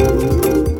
[0.00, 0.79] thank you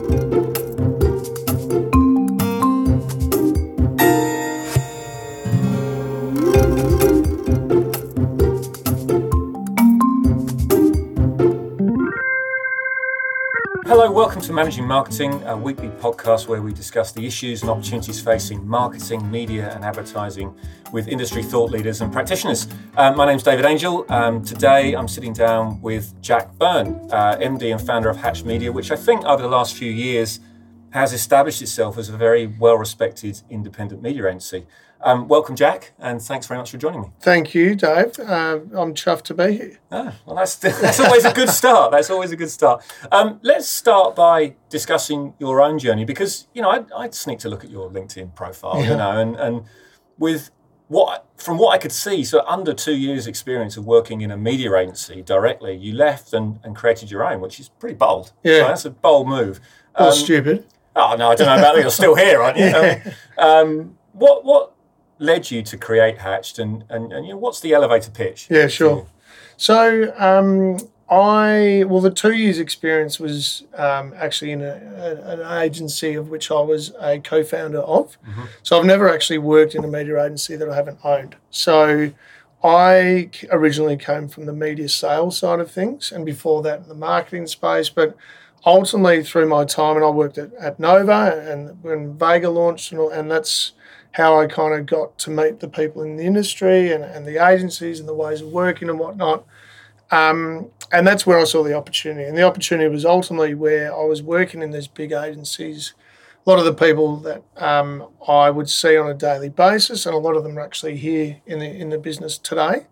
[14.41, 18.67] welcome to Managing Marketing, a weekly podcast where we discuss the issues and opportunities facing
[18.67, 20.55] marketing, media, and advertising
[20.93, 22.67] with industry thought leaders and practitioners.
[22.97, 24.07] Um, my name's David Angel.
[24.09, 28.73] Um, today I'm sitting down with Jack Byrne, uh, MD and founder of Hatch Media,
[28.73, 30.41] which I think over the last few years
[30.89, 34.67] has established itself as a very well respected independent media agency.
[35.03, 37.09] Um, welcome, Jack, and thanks very much for joining me.
[37.21, 38.19] Thank you, Dave.
[38.19, 39.79] Uh, I'm chuffed to be here.
[39.91, 41.93] Ah, well, that's that's always a good start.
[41.93, 42.85] That's always a good start.
[43.11, 47.49] Um, let's start by discussing your own journey because you know I I sneaked to
[47.49, 48.91] look at your LinkedIn profile, yeah.
[48.91, 49.65] you know, and and
[50.19, 50.51] with
[50.89, 54.37] what from what I could see, so under two years' experience of working in a
[54.37, 58.33] media agency directly, you left and, and created your own, which is pretty bold.
[58.43, 59.61] Yeah, so that's a bold move.
[59.95, 60.67] Um, stupid.
[60.95, 61.81] Oh no, I don't know about that.
[61.81, 62.65] You're still here, aren't you?
[62.67, 63.13] yeah.
[63.39, 64.70] um, what what
[65.21, 68.49] led you to create Hatched, and and, and you know, what's the elevator pitch?
[68.51, 69.07] Yeah, sure.
[69.57, 75.63] So um, I well, the two years experience was um, actually in a, a, an
[75.63, 78.17] agency of which I was a co-founder of.
[78.23, 78.43] Mm-hmm.
[78.63, 81.37] So I've never actually worked in a media agency that I haven't owned.
[81.51, 82.13] So
[82.65, 87.47] I originally came from the media sales side of things, and before that, the marketing
[87.47, 88.17] space, but
[88.65, 93.01] ultimately through my time and I worked at, at Nova and when Vega launched and,
[93.01, 93.73] all, and that's
[94.13, 97.45] how I kind of got to meet the people in the industry and, and the
[97.45, 99.45] agencies and the ways of working and whatnot.
[100.11, 102.29] Um, and that's where I saw the opportunity.
[102.29, 105.95] And the opportunity was ultimately where I was working in these big agencies.
[106.45, 110.15] A lot of the people that um, I would see on a daily basis, and
[110.15, 112.87] a lot of them are actually here in the in the business today.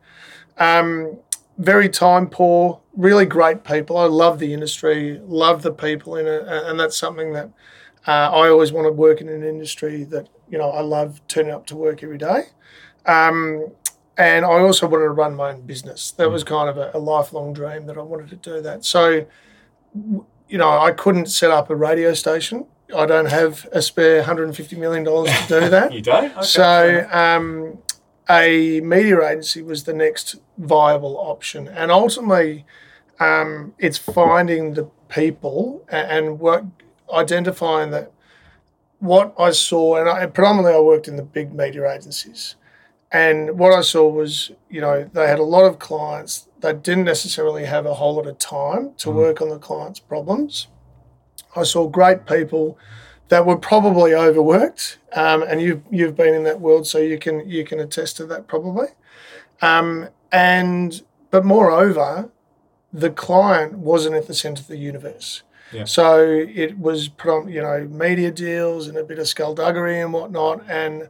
[0.58, 1.18] Um,
[1.56, 3.96] very time poor, really great people.
[3.96, 7.50] I love the industry, love the people in it, and that's something that
[8.06, 11.52] uh, I always want to work in an industry that you know, I love turning
[11.52, 12.44] up to work every day.
[13.06, 13.72] Um,
[14.16, 16.10] and I also wanted to run my own business.
[16.12, 18.84] That was kind of a, a, lifelong dream that I wanted to do that.
[18.84, 19.26] So,
[19.94, 22.66] you know, I couldn't set up a radio station.
[22.96, 25.92] I don't have a spare $150 million to do that.
[25.92, 26.32] you don't?
[26.32, 26.42] Okay.
[26.42, 27.78] So, um,
[28.28, 31.68] a media agency was the next viable option.
[31.68, 32.66] And ultimately,
[33.20, 36.64] um, it's finding the people and, and work,
[37.12, 38.12] identifying that
[38.98, 42.56] what I saw, and I, predominantly I worked in the big media agencies,
[43.10, 46.48] and what I saw was, you know, they had a lot of clients.
[46.60, 49.14] They didn't necessarily have a whole lot of time to mm.
[49.14, 50.68] work on the clients' problems.
[51.56, 52.78] I saw great people
[53.28, 57.48] that were probably overworked, um, and you've you've been in that world, so you can
[57.48, 58.88] you can attest to that probably.
[59.62, 62.30] Um, and but moreover,
[62.92, 65.42] the client wasn't at the centre of the universe.
[65.84, 70.12] So it was, put on, you know, media deals and a bit of skullduggery and
[70.12, 70.62] whatnot.
[70.68, 71.08] And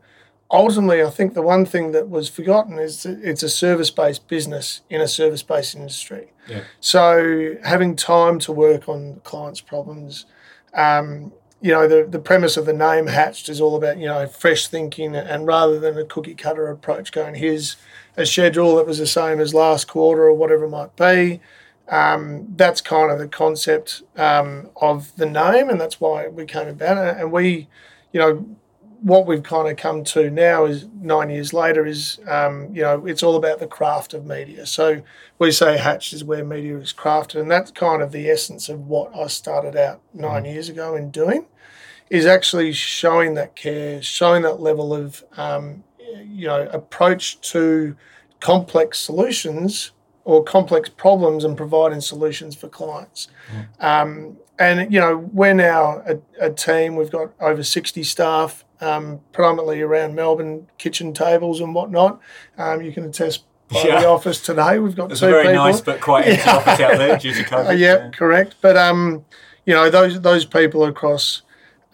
[0.50, 4.28] ultimately, I think the one thing that was forgotten is that it's a service based
[4.28, 6.32] business in a service based industry.
[6.48, 6.62] Yeah.
[6.80, 10.26] So having time to work on clients' problems.
[10.74, 14.28] Um, you know, the, the premise of the name Hatched is all about, you know,
[14.28, 17.76] fresh thinking and rather than a cookie cutter approach going, here's
[18.16, 21.40] a schedule that was the same as last quarter or whatever it might be
[21.88, 26.68] um, that's kind of the concept um, of the name, and that's why we came
[26.68, 27.20] about it.
[27.20, 27.68] And we,
[28.12, 28.46] you know,
[29.00, 33.06] what we've kind of come to now is nine years later is, um, you know,
[33.06, 34.66] it's all about the craft of media.
[34.66, 35.02] So
[35.38, 38.86] we say Hatch is where media is crafted, and that's kind of the essence of
[38.86, 40.52] what I started out nine mm.
[40.52, 41.46] years ago in doing,
[42.10, 45.84] is actually showing that care, showing that level of, um,
[46.26, 47.96] you know, approach to
[48.40, 49.92] complex solutions
[50.28, 53.28] or complex problems and providing solutions for clients.
[53.80, 56.96] Um, and you know, we're now a, a, team.
[56.96, 62.20] We've got over sixty staff, um, predominantly around Melbourne kitchen tables and whatnot.
[62.58, 64.00] Um, you can attest by yeah.
[64.02, 64.78] the office today.
[64.78, 65.64] We've got it's two a very people.
[65.64, 66.56] nice but quite empty yeah.
[66.56, 67.78] office out there due to COVID.
[67.78, 68.56] Yeah, yeah, correct.
[68.60, 69.24] But um,
[69.64, 71.40] you know, those those people across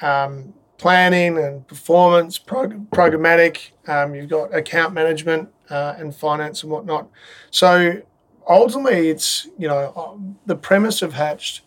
[0.03, 3.71] um, planning and performance, prog- programmatic.
[3.87, 7.09] Um, you've got account management uh, and finance and whatnot.
[7.53, 8.03] So
[8.49, 11.63] ultimately, it's you know the premise of Hatched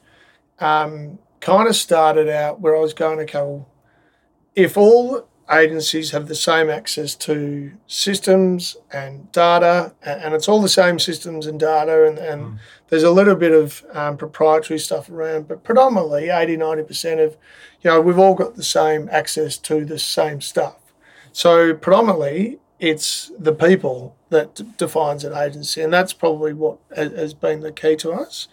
[0.59, 3.67] um, kind of started out where I was going, okay, well,
[4.55, 10.69] if all agencies have the same access to systems and data, and it's all the
[10.69, 12.59] same systems and data, and, and mm.
[12.89, 17.37] there's a little bit of um, proprietary stuff around, but predominantly 80, 90% of,
[17.81, 20.77] you know, we've all got the same access to the same stuff.
[21.31, 27.33] So predominantly, it's the people that d- defines an agency, and that's probably what has
[27.33, 28.47] been the key to us.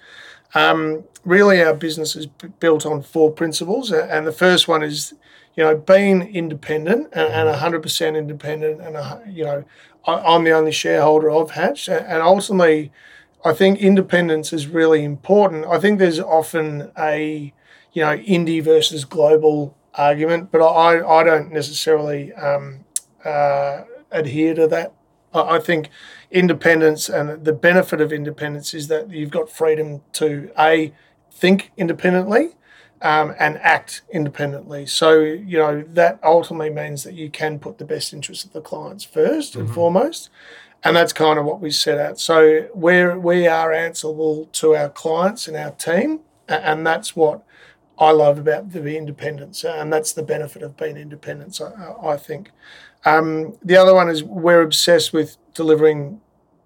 [0.54, 5.14] Um, really, our business is b- built on four principles, and the first one is,
[5.56, 9.64] you know, being independent and, and 100% independent, and uh, you know,
[10.06, 12.92] I, am the only shareholder of Hatch, and ultimately,
[13.44, 15.66] I think independence is really important.
[15.66, 17.52] I think there's often a,
[17.92, 22.84] you know, indie versus global argument, but I I don't necessarily um,
[23.24, 23.82] uh,
[24.14, 24.92] adhere to that.
[25.32, 25.90] I, think
[26.30, 30.94] independence and the benefit of independence is that you've got freedom to a
[31.32, 32.50] think independently
[33.02, 34.86] um, and act independently.
[34.86, 38.60] So you know that ultimately means that you can put the best interests of the
[38.60, 39.60] clients 1st mm-hmm.
[39.60, 40.30] and foremost,
[40.82, 42.18] and that's kind of what we set out.
[42.18, 47.42] So we're we are answerable to our clients and our team, and that's what
[47.98, 51.60] I love about the independence, and that's the benefit of being independent.
[51.60, 52.50] I, I think.
[53.04, 56.20] Um, the other one is we're obsessed with delivering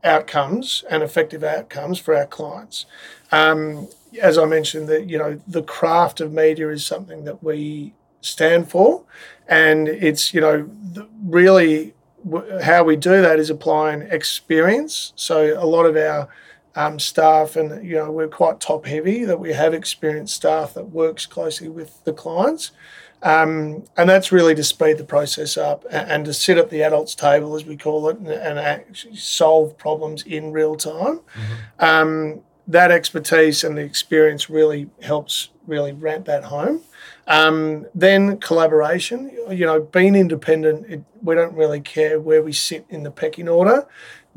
[0.04, 2.86] outcomes and effective outcomes for our clients.
[3.32, 3.88] Um,
[4.22, 8.70] as I mentioned, that you know the craft of media is something that we stand
[8.70, 9.04] for,
[9.46, 10.70] and it's you know
[11.24, 11.94] really
[12.62, 15.12] how we do that is applying experience.
[15.16, 16.28] So a lot of our
[16.78, 19.24] um, staff, and you know we're quite top heavy.
[19.24, 22.70] That we have experienced staff that works closely with the clients.
[23.20, 26.84] Um, and that's really to speed the process up and, and, to sit at the
[26.84, 31.18] adults table, as we call it, and, and actually solve problems in real time.
[31.18, 31.84] Mm-hmm.
[31.84, 36.82] Um, that expertise and the experience really helps really ramp that home.
[37.26, 42.86] Um, then collaboration, you know, being independent, it, we don't really care where we sit
[42.88, 43.86] in the pecking order.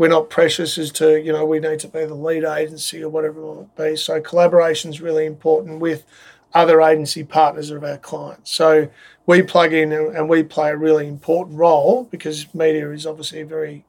[0.02, 3.10] We're not precious as to, you know, we need to be the lead agency or
[3.10, 3.96] whatever it might be.
[3.96, 6.06] So collaboration is really important with
[6.56, 8.50] other agency partners of our clients.
[8.50, 8.90] So
[9.28, 13.46] we plug in and we play a really important role because media is obviously a
[13.46, 13.86] very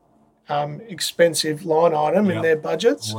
[0.51, 3.15] um, expensive line item in their budgets.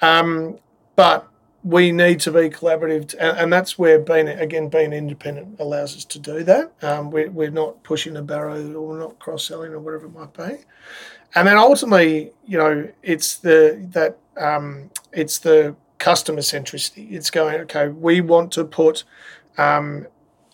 [0.00, 0.60] Um,
[0.94, 1.28] but
[1.64, 6.06] we need to be collaborative, and, and, that's where being again being independent allows us
[6.06, 6.72] to do that.
[6.80, 10.14] Um, we, we're not pushing a barrow or we're not cross selling or whatever it
[10.14, 10.64] might be.
[11.34, 17.12] And then ultimately, you know, it's the that um, it's the customer centricity.
[17.12, 19.04] It's going, okay, we want to put
[19.58, 20.06] um,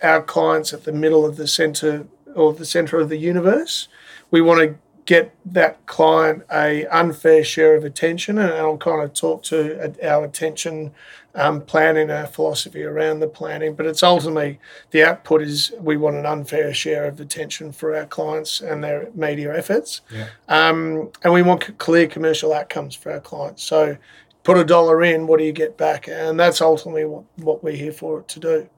[0.02, 3.88] our clients at the middle of the center or the center of the universe.
[4.31, 9.14] We want to get that client a unfair share of attention, and I'll kind of
[9.14, 10.93] talk to our attention
[11.37, 13.75] um, planning, our philosophy around the planning.
[13.77, 14.59] But it's ultimately
[14.91, 19.09] the output is we want an unfair share of attention for our clients and their
[19.15, 20.29] media efforts, yeah.
[20.49, 23.62] um, and we want clear commercial outcomes for our clients.
[23.62, 23.97] So
[24.43, 26.09] put a dollar in, what do you get back?
[26.09, 28.69] And that's ultimately what, what we're here for to do.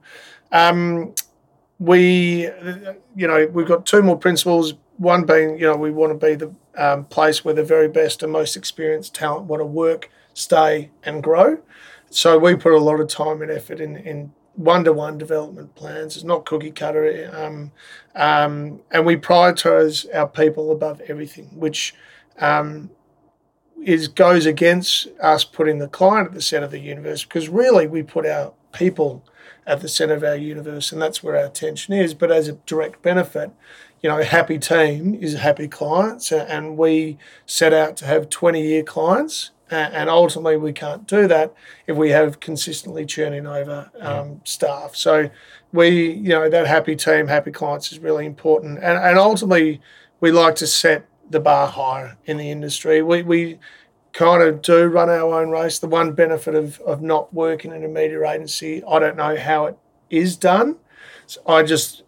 [0.51, 1.13] Um,
[1.77, 2.49] we,
[3.15, 4.73] you know, we've got two more principles.
[4.97, 8.23] One being, you know, we want to be the um, place where the very best
[8.23, 11.59] and most experienced talent want to work, stay, and grow.
[12.09, 16.15] So we put a lot of time and effort in, in one-to-one development plans.
[16.15, 17.71] It's not cookie cutter, um,
[18.15, 21.93] um, and we prioritize our people above everything, which
[22.39, 22.89] um,
[23.83, 27.87] is goes against us putting the client at the center of the universe because really
[27.87, 29.23] we put our people
[29.65, 32.53] at the center of our universe and that's where our attention is but as a
[32.65, 33.51] direct benefit
[34.01, 38.83] you know happy team is happy clients and we set out to have 20 year
[38.83, 41.53] clients and ultimately we can't do that
[41.87, 45.29] if we have consistently churning over um, staff so
[45.71, 49.79] we you know that happy team happy clients is really important and, and ultimately
[50.19, 53.01] we like to set the bar higher in the industry.
[53.01, 53.59] We, we
[54.13, 55.79] kind of do run our own race.
[55.79, 59.65] The one benefit of, of not working in a media agency, I don't know how
[59.65, 59.77] it
[60.09, 60.77] is done.
[61.27, 62.03] So I just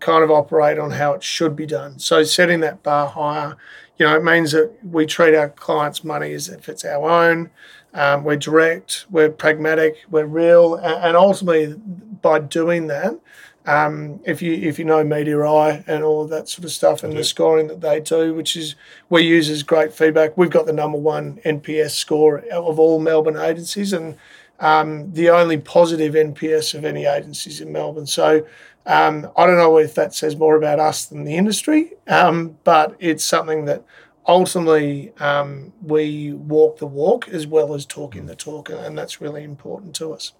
[0.00, 1.98] kind of operate on how it should be done.
[1.98, 3.56] So setting that bar higher,
[3.98, 7.50] you know, it means that we treat our clients' money as if it's our own.
[7.94, 11.74] Um, we're direct, we're pragmatic, we're real, and ultimately,
[12.20, 13.18] by doing that,
[13.66, 17.02] um, if you if you know Media Eye and all of that sort of stuff
[17.02, 18.76] and the scoring that they do, which is
[19.08, 20.36] we use as great feedback.
[20.36, 24.16] We've got the number one NPS score of all Melbourne agencies and
[24.60, 28.06] um, the only positive NPS of any agencies in Melbourne.
[28.06, 28.46] So
[28.86, 32.96] um, I don't know if that says more about us than the industry, um, but
[33.00, 33.84] it's something that
[34.26, 39.42] ultimately um, we walk the walk as well as talking the talk, and that's really
[39.42, 40.32] important to us.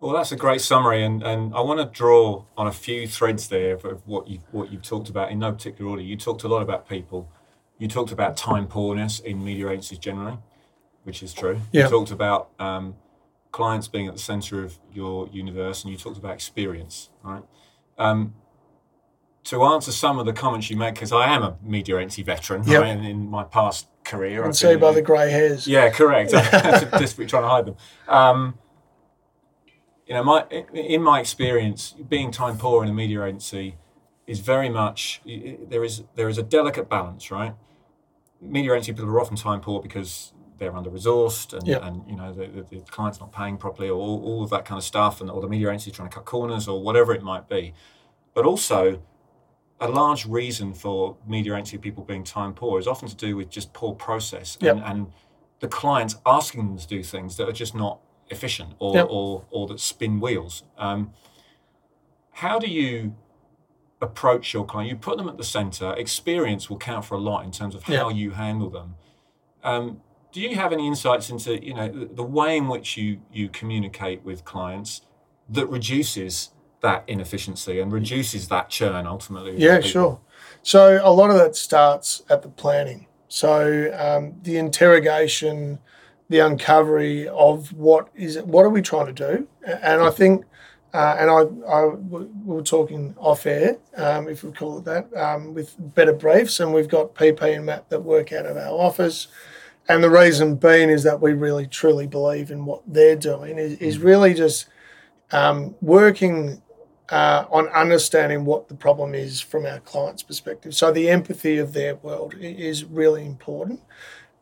[0.00, 3.48] Well, that's a great summary, and, and I want to draw on a few threads
[3.48, 6.02] there of, what you what you've talked about in no particular order.
[6.02, 7.30] You talked a lot about people.
[7.78, 10.38] You talked about time poorness in media agencies generally,
[11.04, 11.60] which is true.
[11.72, 11.84] Yeah.
[11.84, 12.96] You talked about um,
[13.50, 17.10] clients being at the centre of your universe, and you talked about experience.
[17.24, 17.42] Right.
[17.98, 18.34] Um,
[19.44, 22.64] to answer some of the comments you make, because I am a media agency veteran,
[22.64, 22.82] yep.
[22.82, 24.44] right, and in my past career.
[24.44, 25.66] I've see been- by the grey hairs.
[25.66, 26.30] Yeah, correct.
[26.32, 27.76] Desperately trying to hide them.
[28.08, 28.58] Um,
[30.06, 33.76] you know, my in my experience, being time poor in a media agency
[34.26, 37.54] is very much there is there is a delicate balance, right?
[38.40, 40.33] Media agency people are often time poor because
[40.64, 41.82] they're under resourced and, Yep.
[41.84, 44.78] and you know the, the, client's not paying properly or all, all of that kind
[44.78, 47.48] of stuff, and or the media agency trying to cut corners or whatever it might
[47.48, 47.74] be.
[48.34, 49.00] But also,
[49.80, 53.50] a large reason for media agency people being time poor is often to do with
[53.50, 54.76] just poor process Yep.
[54.76, 55.12] and, and
[55.60, 59.06] the clients asking them to do things that are just not efficient or Yep.
[59.10, 60.62] or, or that spin wheels.
[60.78, 61.12] Um,
[62.32, 63.14] how do you
[64.00, 64.90] approach your client?
[64.90, 65.92] You put them at the center.
[65.94, 68.96] Experience will count for a lot in terms of how you handle them.
[69.62, 70.00] Um,
[70.34, 73.48] do you have any insights into you know the, the way in which you you
[73.48, 75.02] communicate with clients
[75.48, 76.50] that reduces
[76.80, 79.56] that inefficiency and reduces that churn ultimately?
[79.56, 80.20] Yeah, sure.
[80.62, 83.06] So a lot of that starts at the planning.
[83.28, 85.78] So um, the interrogation,
[86.28, 90.44] the uncovery of what is it, what are we trying to do, and I think,
[90.92, 95.14] uh, and I, I we were talking off air, um, if we call it that,
[95.16, 98.72] um, with Better Briefs, and we've got Pip and Matt that work out of our
[98.72, 99.28] office.
[99.88, 103.78] And the reason being is that we really truly believe in what they're doing is,
[103.78, 104.66] is really just
[105.30, 106.62] um, working
[107.10, 110.74] uh, on understanding what the problem is from our client's perspective.
[110.74, 113.80] So the empathy of their world is really important.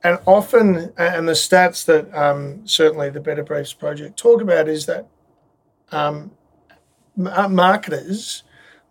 [0.05, 4.87] And often, and the stats that um, certainly the Better Briefs project talk about is
[4.87, 5.07] that
[5.91, 6.33] um,
[7.17, 8.43] marketers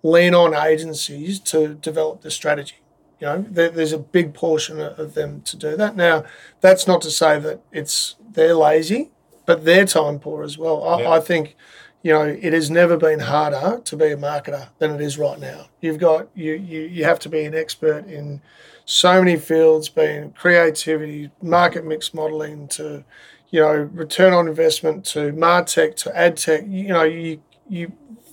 [0.03, 2.75] lean on agencies to develop the strategy.
[3.21, 5.95] You know, there, there's a big portion of them to do that.
[5.95, 6.25] Now,
[6.59, 9.11] that's not to say that it's they're lazy,
[9.45, 10.83] but they're time poor as well.
[10.83, 11.11] I, Yeah.
[11.11, 11.55] I think,
[12.01, 15.39] you know, it has never been harder to be a marketer than it is right
[15.39, 15.67] now.
[15.81, 18.41] You've got you you you have to be an expert in
[18.85, 23.03] so many fields, being creativity, market mix modeling, to
[23.51, 26.63] you know return on investment, to martech, to ad tech.
[26.67, 27.91] You know, you you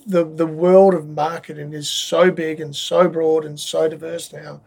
[0.09, 4.59] the the world of marketing is so big and so broad and so diverse now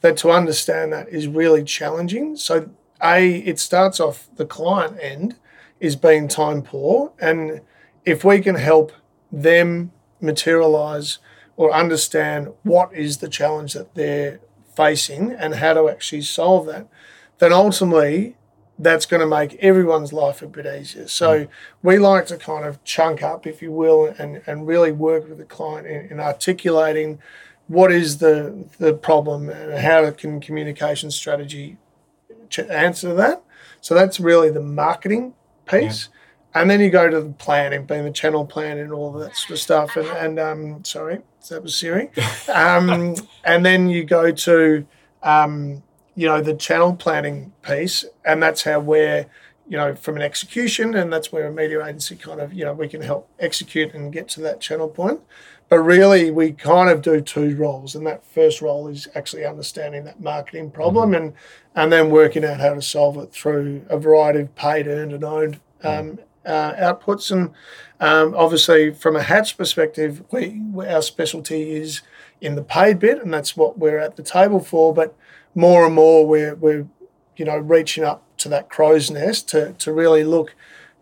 [0.00, 2.34] that to understand that is really challenging.
[2.36, 2.70] So
[3.02, 5.36] a it starts off the client end
[5.80, 7.60] is being time poor and
[8.06, 8.92] if we can help
[9.30, 11.18] them materialize
[11.56, 14.40] or understand what is the challenge that they're
[14.74, 16.86] facing and how to actually solve that,
[17.38, 18.35] then ultimately
[18.78, 21.08] that's going to make everyone's life a bit easier.
[21.08, 21.48] So
[21.82, 25.38] we like to kind of chunk up, if you will, and, and really work with
[25.38, 27.18] the client in, in articulating
[27.68, 31.76] what is the the problem and how can communication strategy
[32.48, 33.42] ch- answer that.
[33.80, 35.34] So that's really the marketing
[35.66, 36.08] piece.
[36.54, 39.50] And then you go to the planning, being the channel plan and all that sort
[39.50, 39.96] of stuff.
[39.96, 42.10] And, and um, sorry, that was Siri.
[42.48, 43.14] Um,
[43.44, 44.86] and then you go to,
[45.22, 45.82] um,
[46.16, 48.04] you know, the channel planning piece.
[48.24, 49.26] And that's how we're,
[49.68, 52.72] you know, from an execution, and that's where a media agency kind of, you know,
[52.72, 55.20] we can help execute and get to that channel point.
[55.68, 60.04] But really, we kind of do two roles, and that first role is actually understanding
[60.04, 61.32] that marketing problem, and
[61.74, 65.24] and then working out how to solve it through a variety of paid, earned, and
[65.24, 67.32] owned um, uh, outputs.
[67.32, 67.50] And
[67.98, 72.02] um, obviously, from a Hatch perspective, we, we our specialty is
[72.40, 74.94] in the paid bit, and that's what we're at the table for.
[74.94, 75.16] But
[75.56, 76.86] more and more, we're we're
[77.36, 80.54] you know reaching up to that crow's nest to to really look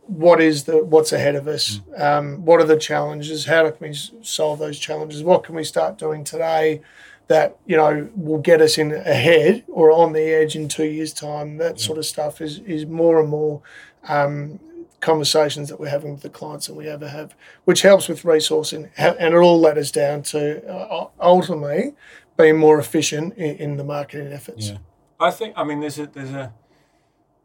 [0.06, 3.94] what is the what's ahead of us um, what are the challenges how can we
[4.22, 6.80] solve those challenges what can we start doing today
[7.28, 11.12] that you know will get us in ahead or on the edge in two years
[11.12, 11.56] time?
[11.56, 13.62] That sort of stuff is is more and more
[14.08, 14.60] um,
[15.00, 17.34] conversations that we're having with the clients that we ever have
[17.66, 21.92] which helps with resourcing and it all us down to uh, ultimately
[22.36, 24.78] being more efficient in, in the marketing efforts Yeah,
[25.20, 25.54] I think.
[25.56, 26.52] I mean, there's a there's a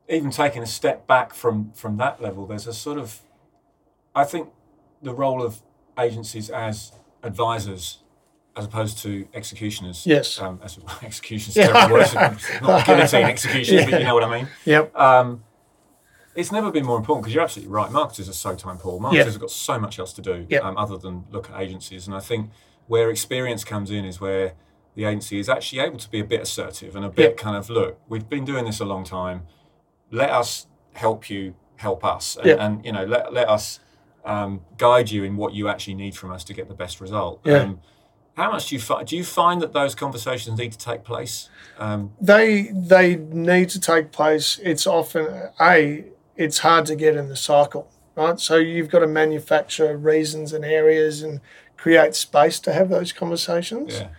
[0.08, 2.46] even taking a step back from from that level.
[2.46, 3.20] There's a sort of,
[4.16, 4.50] I think,
[5.02, 5.62] the role of
[5.98, 6.92] agencies as
[7.24, 8.00] advisors
[8.56, 10.06] as opposed to executioners.
[10.06, 10.40] Yes.
[10.42, 11.68] Um, as executioners, Yeah.
[11.72, 12.38] terrible word.
[12.62, 14.48] not guillotine execution, but you know what I mean.
[14.66, 15.44] yep Um,
[16.36, 17.92] it's never been more important because you're absolutely right.
[17.92, 19.00] Marketers are so time poor.
[19.00, 20.60] Marketers have got so much else to do Yeah.
[20.60, 22.08] um, other than look at agencies.
[22.08, 22.50] And I think
[22.88, 24.54] where experience comes in is where
[25.00, 27.42] the agency is actually able to be a bit assertive and a bit Yeah.
[27.44, 27.98] kind of look.
[28.10, 29.44] We've been doing this a long time.
[30.12, 32.56] Let us help you help us, and, Yeah.
[32.66, 33.80] and you know let let us
[34.26, 37.40] um, guide you in what you actually need from us to get the best result.
[37.46, 37.60] Yeah.
[37.60, 37.80] Um,
[38.36, 39.08] how much do you find?
[39.08, 41.50] Do you find that those conversations need to take place?
[41.80, 44.60] Um, they they need to take place.
[44.62, 45.26] It's often
[45.62, 46.04] a
[46.36, 48.38] it's hard to get in the cycle, right?
[48.38, 51.40] So you've got to manufacture reasons and areas and
[51.78, 53.94] create space to have those conversations.
[54.02, 54.10] yeah.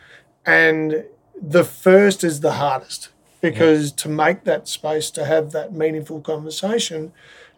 [0.51, 1.05] And
[1.41, 3.09] the first is the hardest.
[3.41, 7.11] because to make that space to have that meaningful conversation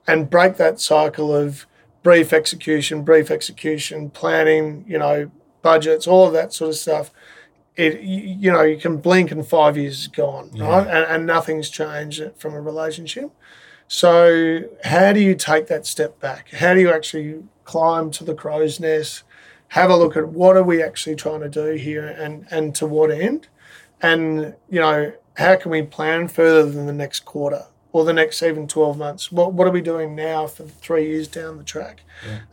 [0.07, 1.67] and break that cycle of
[2.05, 5.31] brief execution, brief execution, planning, you know,
[5.63, 7.11] budgets, all of that sort of stuff.
[7.75, 10.69] It you, you know you can blink and five years is gone, Yeah.
[10.69, 10.87] right?
[10.87, 13.31] And, and nothing's changed from a relationship.
[13.89, 16.51] So how do you take that step back?
[16.51, 19.23] How do you actually climb to the crow's nest?
[19.73, 22.87] Have a look at what are we actually trying to do here, and and to
[22.87, 23.49] what end?
[24.01, 28.43] And you know how can we plan further than the next quarter or the next
[28.43, 29.31] even 12 months?
[29.31, 32.03] What, what are we doing now for three years down the track?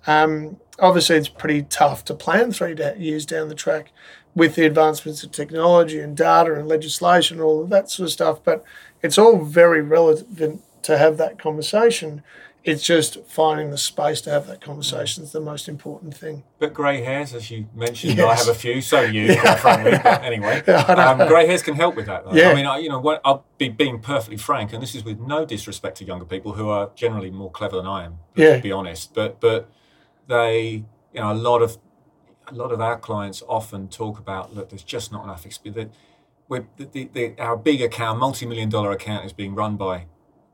[0.08, 3.92] Um, obviously, it's pretty tough to plan three years down the track
[4.36, 8.14] with the advancements of technology and data and legislation and all of that sort of
[8.14, 8.64] stuff, but
[9.02, 12.24] it's all very relevant to have that conversation.
[12.64, 16.44] It's just finding the space to have that conversation is the most important thing.
[16.60, 18.28] But grey hairs, as you mentioned, Yes.
[18.28, 18.82] I have a few.
[18.82, 19.92] So you, quite frankly.
[20.04, 22.26] But anyway, um, grey hairs can help with that.
[22.26, 22.34] Though.
[22.34, 22.50] Yeah.
[22.50, 25.20] I mean, I, you know, what, I'll be being perfectly frank, and this is with
[25.20, 28.20] no disrespect to younger people who are generally more clever than I am.
[28.36, 28.58] Yeah.
[28.58, 29.70] To be honest, but but
[30.28, 31.78] they, you know, a lot of
[32.48, 35.94] a lot of our clients often talk about look, there's just not enough experience.
[36.48, 40.08] We're, the, the, the, our big account, multi-million dollar account, is being run by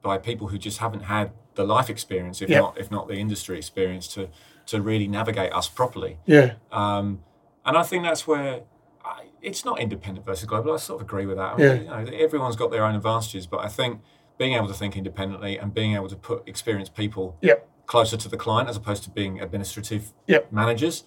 [0.06, 2.62] by people who just haven't had the life experience, if Yep.
[2.62, 4.30] not if not the industry experience, to
[4.68, 6.18] to really navigate us properly.
[6.26, 7.24] Yeah, Um,
[7.66, 8.62] and I think that's where
[9.04, 10.74] I, it's not independent versus global.
[10.74, 11.52] I sort of agree with that.
[11.56, 11.74] I Yeah.
[11.74, 14.02] you know, everyone's got their own advantages, but I think
[14.38, 17.68] being able to think independently and being able to put experienced people Yep.
[17.86, 20.52] closer to the client as opposed to being administrative Yep.
[20.52, 21.04] managers,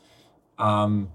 [0.58, 1.10] um,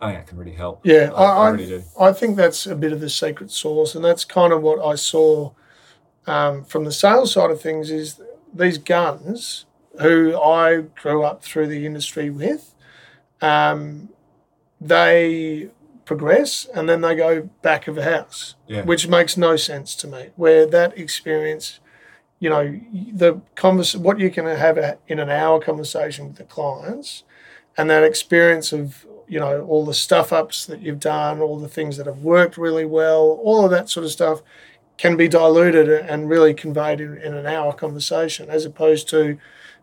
[0.00, 0.80] I think that can really help.
[0.84, 1.10] yeah.
[1.14, 1.82] I, I I, really do.
[2.00, 4.94] I think that's a bit of the secret sauce, and that's kind of what I
[4.96, 5.52] saw
[6.28, 7.90] um, from the sales side of things.
[7.90, 8.20] Is
[8.54, 9.66] these guns
[10.00, 12.74] who I grew up through the industry with,
[13.40, 14.10] um,
[14.80, 15.70] they
[16.04, 18.82] progress and then they go back of the house, Yeah.
[18.82, 20.30] which makes no sense to me.
[20.36, 21.80] Where that experience,
[22.38, 22.80] you know,
[23.12, 27.24] the convers what you can have a, in an hour conversation with the clients,
[27.76, 31.68] and that experience of you know all the stuff ups that you've done, all the
[31.68, 34.40] things that have worked really well, all of that sort of stuff
[34.98, 39.38] can be diluted and really conveyed in, in an hour conversation, as opposed to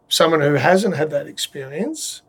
[0.09, 2.21] someone who hasn't had that experience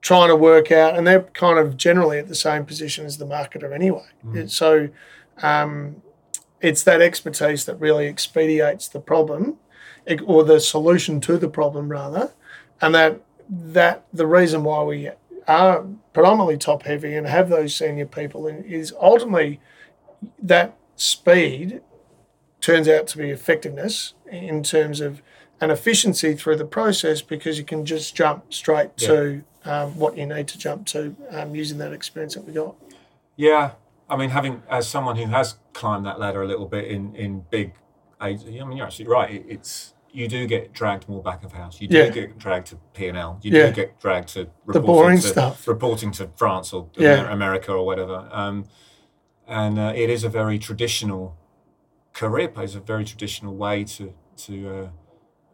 [0.00, 3.26] trying to work out, and they're kind of generally at the same position as the
[3.26, 4.06] marketer anyway.
[4.34, 4.88] It- So
[5.42, 6.02] um,
[6.60, 9.58] it's that expertise that really expedites the problem,
[10.24, 12.32] or the solution to the problem rather,
[12.80, 15.10] and that that the reason why we
[15.46, 19.58] are predominantly top heavy and have those senior people in, is ultimately
[20.42, 21.80] that speed
[22.60, 25.22] turns out to be effectiveness in terms of
[25.60, 30.24] an efficiency through the process because you can just jump straight to um, what you
[30.26, 32.74] need to jump to um, using that experience that we got.
[33.36, 33.72] Yeah,
[34.08, 37.44] I mean, having as someone who has climbed that ladder a little bit in in
[37.50, 37.74] big,
[38.20, 39.30] I mean, you're absolutely right.
[39.34, 41.80] It, it's you do get dragged more back of house.
[41.80, 42.08] You do Yeah.
[42.08, 43.38] get dragged to P and L.
[43.42, 43.66] You Yeah.
[43.66, 45.68] do get dragged to The reporting boring to, stuff.
[45.68, 47.30] reporting to France or Yeah.
[47.30, 48.28] America or whatever.
[48.32, 48.64] Um,
[49.46, 51.36] and uh, it is a very traditional
[52.18, 52.50] career.
[52.56, 54.12] It's a very traditional way to
[54.44, 54.54] to,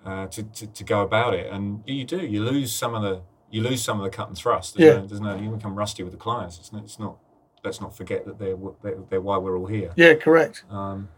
[0.05, 1.47] uh, uh, to to to go about it.
[1.53, 4.37] And you do you lose some of the you lose some of the cut and
[4.37, 4.75] thrust.
[4.77, 5.01] There's Yeah.
[5.01, 6.59] no, there's no you become rusty with the clients.
[6.59, 7.15] It's not, it's not
[7.65, 9.91] let's not forget that they're, they're, they're why we're all here.
[9.97, 10.65] Yeah, correct.
[10.71, 11.09] Um,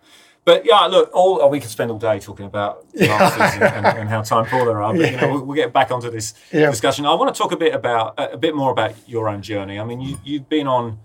[0.45, 3.09] but yeah, look, all oh, we could spend all day talking about Yeah.
[3.19, 4.95] masters and, and, and how time poor there are.
[4.95, 6.71] But you know, we'll, we'll get back onto this Yeah.
[6.71, 7.05] discussion.
[7.07, 9.81] I want to talk a bit about a bit more about your own journey.
[9.81, 10.99] I mean, you you've been on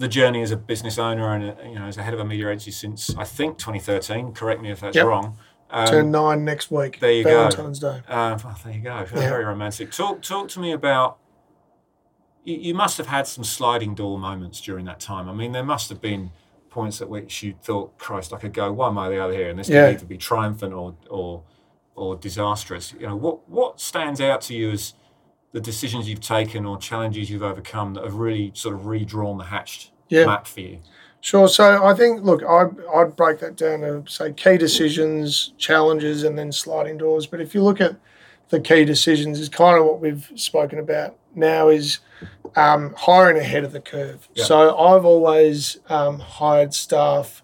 [0.00, 2.24] the journey as a business owner and uh, you know as a head of a
[2.24, 4.32] media agency since I think 2013.
[4.32, 5.06] Correct me if that's Yep.
[5.06, 5.36] wrong.
[5.70, 6.98] Um, Turn nine next week.
[7.00, 7.30] there you go.
[7.48, 8.00] Valentine's Day.
[8.08, 8.96] uh, well, there you go.
[8.98, 9.04] Yeah.
[9.28, 9.92] Very romantic.
[9.92, 11.18] Talk talk to me about.
[12.44, 15.28] You, you must have had some sliding door moments during that time.
[15.28, 16.30] I mean, there must have been
[16.70, 19.50] points at which you thought, "Christ, I could go one way or the other here,"
[19.50, 19.86] and this Yeah.
[19.88, 21.42] could either be triumphant or or
[21.94, 22.94] or disastrous.
[22.98, 24.94] You know, what what stands out to you as
[25.52, 29.44] the decisions you've taken or challenges you've overcome that have really sort of redrawn the
[29.44, 30.26] hatched Yeah.
[30.26, 30.78] map for you?
[31.22, 31.48] Sure.
[31.48, 36.38] So I think, look, I'd, I'd break that down to say key decisions, challenges, and
[36.38, 37.26] then sliding doors.
[37.26, 37.96] But if you look at
[38.48, 41.98] the key decisions, is kind of what we've spoken about now is
[42.56, 44.28] um, hiring ahead of the curve.
[44.34, 44.44] Yeah.
[44.44, 47.42] So I've always um, hired staff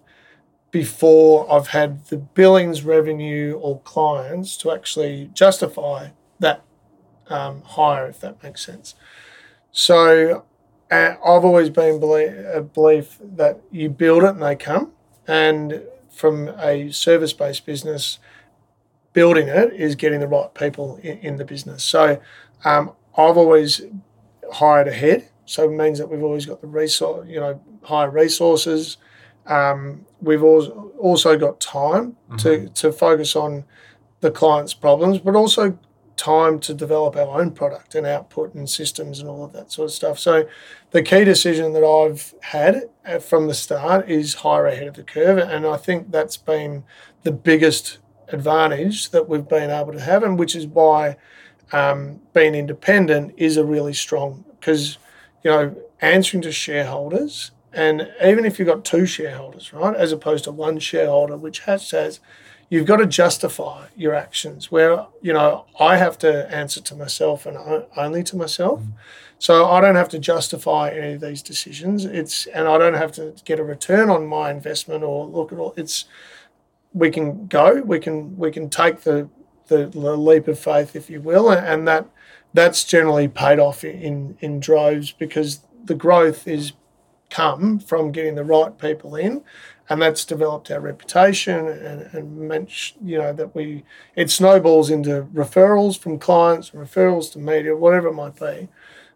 [0.71, 6.61] before I've had the billings revenue or clients to actually justify that
[7.29, 8.95] um, hire, if that makes sense.
[9.71, 10.45] So
[10.89, 14.93] uh, I've always been belie- a belief that you build it and they come.
[15.27, 18.19] And from a service based business,
[19.13, 21.83] building it is getting the right people in, in the business.
[21.83, 22.21] So
[22.63, 23.81] um, I've always
[24.53, 25.29] hired ahead.
[25.45, 28.97] So it means that we've always got the resource, you know, higher resources.
[29.47, 32.35] um, we've also also got time mm-hmm.
[32.37, 33.63] to to focus on
[34.19, 35.77] the client's problems, but also
[36.17, 39.85] time to develop our own product and output and systems and all of that sort
[39.85, 40.19] of stuff.
[40.19, 40.47] So,
[40.91, 42.89] the key decision that I've had
[43.21, 46.83] from the start is hire ahead of the curve, and I think that's been
[47.23, 47.99] the biggest
[48.29, 51.17] advantage that we've been able to have, and which is why
[51.71, 54.97] um, being independent is a really strong because
[55.43, 60.43] you know answering to shareholders, and even if you've got two shareholders, right, as opposed
[60.45, 62.19] to one shareholder, which has says
[62.69, 67.45] you've got to justify your actions where you know i have to answer to myself
[67.45, 67.57] and
[67.95, 68.81] only to myself.
[68.81, 68.93] Mm.
[69.39, 72.05] so i don't have to justify any of these decisions.
[72.05, 75.59] It's and i don't have to get a return on my investment or look at
[75.59, 75.73] all.
[75.77, 76.05] It's
[76.93, 79.29] we can go we can we can take the
[79.67, 82.05] the, the leap of faith if you will and that
[82.53, 86.73] that's generally paid off in in droves because the growth is
[87.29, 89.43] come from getting the right people in
[89.89, 93.83] and that's developed our reputation and, and meant you know that we
[94.15, 98.67] it snowballs into referrals from clients referrals to media whatever it might be.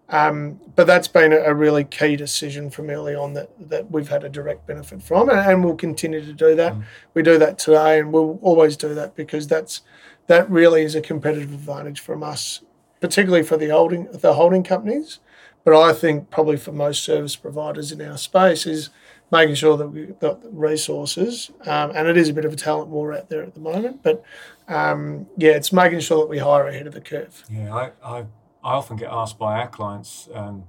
[0.10, 4.10] Um, but that's been a, a, really key decision from early on that, that we've
[4.10, 6.74] had a direct benefit from and, and we'll continue to do that.
[6.74, 6.84] Mm.
[7.14, 9.84] we do that today and we'll always do that because that's
[10.28, 12.60] that really is a competitive advantage from us
[13.02, 15.20] particularly for the holding the holding companies.
[15.66, 18.90] But I think probably for most service providers in our space is
[19.32, 22.90] making sure that we've got resources, um, and it is a bit of a talent
[22.90, 24.04] war out there at the moment.
[24.04, 24.24] But
[24.68, 27.44] um, yeah, it's making sure that we hire ahead of the curve.
[27.50, 28.20] Yeah, I I,
[28.64, 30.66] I often get asked by our clients, um,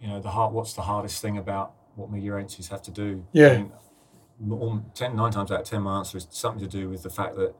[0.00, 3.24] you know, the hard, what's the hardest thing about what media agencies have to do?
[3.32, 3.48] Yeah.
[3.48, 3.56] I
[4.42, 7.10] mean, ten, nine times out of ten, my answer is something to do with the
[7.10, 7.54] fact that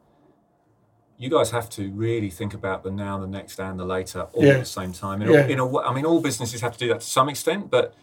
[1.16, 4.44] you guys have to really think about the now, the next, and the later all
[4.44, 4.54] yeah.
[4.54, 5.22] at the same time.
[5.22, 5.46] In, yeah.
[5.46, 7.94] a, in a, I mean, all businesses have to do that to some extent, but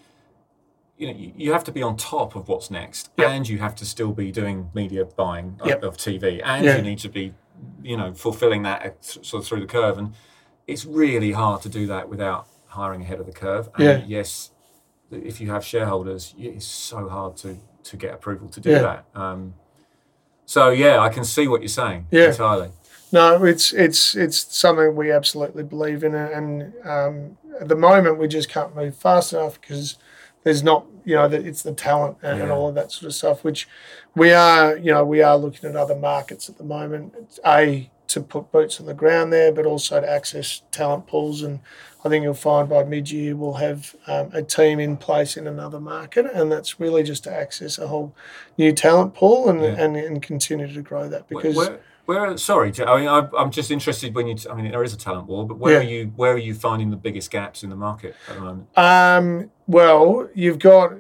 [1.02, 3.32] you know, you have to be on top of what's next, yep.
[3.32, 5.82] and you have to still be doing media buying yep.
[5.82, 6.78] of, TV, and yeah.
[6.78, 7.34] you need to be,
[7.82, 9.98] you know, fulfilling that sort of through the curve.
[9.98, 10.14] And
[10.68, 13.68] it's really hard to do that without hiring ahead of the curve.
[13.74, 14.04] And yeah.
[14.06, 14.52] yes,
[15.10, 18.82] if you have shareholders, it's so hard to to get approval to do yeah.
[18.82, 19.06] that.
[19.16, 19.56] Um,
[20.46, 22.28] so yeah, I can see what you're saying yeah.
[22.30, 22.70] entirely.
[23.12, 28.28] No, it's it's it's something we absolutely believe in, and um, at the moment we
[28.28, 29.98] just can't move fast enough because
[30.44, 32.44] there's not you know that it's the talent and, yeah.
[32.44, 33.68] and, all of that sort of stuff which
[34.16, 37.90] we are you know we are looking at other markets at the moment it's a
[38.08, 41.60] to put boots on the ground there but also to access talent pools and
[42.04, 45.80] I think you'll find by mid-year we'll have um, a team in place in another
[45.80, 48.14] market and that's really just to access a whole
[48.58, 49.82] new talent pool and, yeah.
[49.82, 51.80] and, and continue to grow that because where, where,
[52.38, 54.36] sorry, I mean, I, am just interested when you.
[54.50, 55.80] I mean, there is a talent war, but where yeah.
[55.80, 56.14] are you?
[56.16, 58.78] Where are you finding the biggest gaps in the market at the moment?
[58.78, 60.94] Um, well, you've got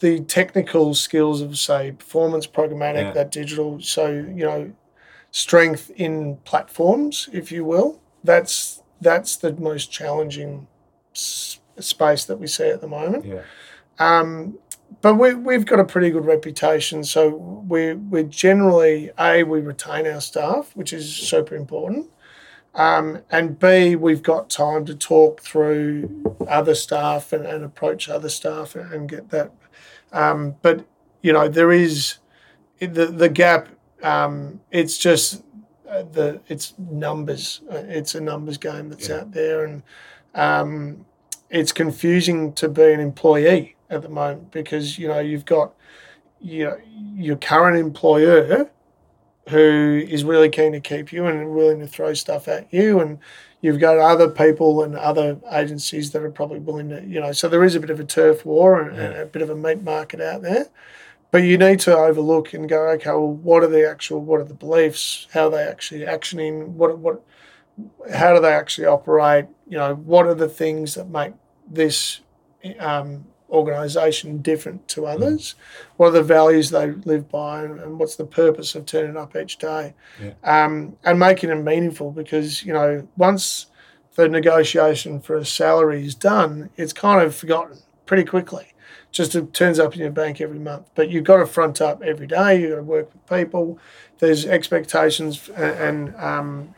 [0.00, 3.12] the technical skills of, say, performance, programmatic, yeah.
[3.12, 3.80] that digital.
[3.80, 4.72] So you know,
[5.30, 8.00] strength in platforms, if you will.
[8.24, 10.66] That's that's the most challenging
[11.14, 13.24] s- space that we see at the moment.
[13.24, 13.42] Yeah.
[13.98, 14.58] Um,
[15.00, 17.04] but we, we've got a pretty good reputation.
[17.04, 22.10] So we we generally a we retain our staff, which is super important,
[22.74, 28.28] um, and b we've got time to talk through other staff and, and approach other
[28.28, 29.52] staff and, and get that.
[30.12, 30.84] Um, but
[31.22, 32.18] you know there is
[32.80, 33.68] the the gap.
[34.02, 35.42] Um, it's just
[35.88, 37.60] uh, the it's numbers.
[37.70, 39.16] It's a numbers game that's yeah.
[39.16, 39.82] out there, and
[40.34, 41.04] um,
[41.50, 45.74] it's confusing to be an employee at the moment because you know you've got
[46.40, 46.78] you know,
[47.14, 48.70] your current employer
[49.48, 53.18] who is really keen to keep you and willing to throw stuff at you and
[53.60, 57.48] you've got other people and other agencies that are probably willing to you know so
[57.48, 59.22] there is a bit of a turf war and, yeah.
[59.22, 60.66] a bit of a meat market out there.
[61.30, 64.44] But you need to overlook and go okay well what are the actual what are
[64.44, 65.26] the beliefs?
[65.32, 66.68] How are they actually actioning?
[66.68, 67.22] What what
[68.14, 69.46] how do they actually operate?
[69.68, 71.34] You know what are the things that make
[71.70, 72.20] this
[72.78, 75.14] um, organisation different to mm.
[75.14, 75.54] others?
[75.96, 79.58] What are the values they live by, and, what's the purpose of turning up each
[79.58, 79.94] day?
[80.22, 80.32] Yeah.
[80.42, 83.66] Um, and making it meaningful because you know once
[84.14, 88.74] the negotiation for a salary is done, it's kind of forgotten pretty quickly.
[89.10, 92.02] Just it turns up in your bank every month, but you've got to front up
[92.02, 92.60] every day.
[92.60, 93.78] You've got to work with people.
[94.18, 96.74] There's expectations and, and um,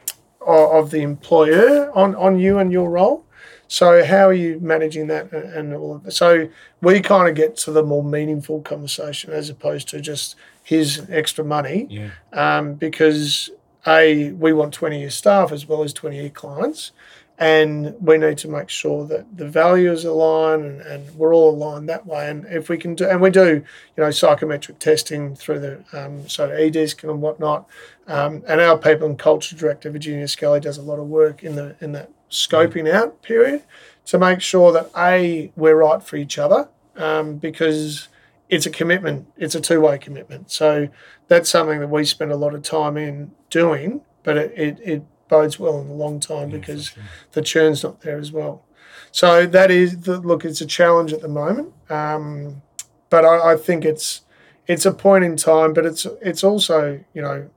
[0.46, 3.24] of the employer on, on you and your role.
[3.72, 6.10] So how are you managing that and all of that?
[6.10, 6.48] So
[6.82, 11.44] we kind of get to the more meaningful conversation as opposed to just his extra
[11.44, 11.86] money.
[11.88, 12.10] Yeah.
[12.32, 13.48] Um, because
[13.86, 16.90] a we want twenty year staff as well as twenty year clients,
[17.38, 21.88] and we need to make sure that the values align and, and we're all aligned
[21.88, 22.28] that way.
[22.28, 23.62] And if we can do, and we do,
[23.96, 27.68] you know, psychometric testing through the um, so eDisc and whatnot.
[28.08, 31.54] Um, and our people and culture director Virginia Scully does a lot of work in
[31.54, 33.62] the in that scoping out period
[34.06, 38.08] to make sure that a we're right for each other um, because
[38.48, 39.26] it's a commitment.
[39.36, 40.50] It's a two way commitment.
[40.50, 40.88] So
[41.28, 45.02] that's something that we spend a lot of time in doing, but it, it, it
[45.28, 47.02] bodes well in the long time yeah, because sure.
[47.32, 48.64] the churn's not there as well.
[49.12, 50.44] So that is the, look.
[50.44, 52.62] It's a challenge at the moment, um,
[53.08, 54.22] but I, I, think it's
[54.66, 55.72] it's a point in time.
[55.72, 57.50] But it's it's also you know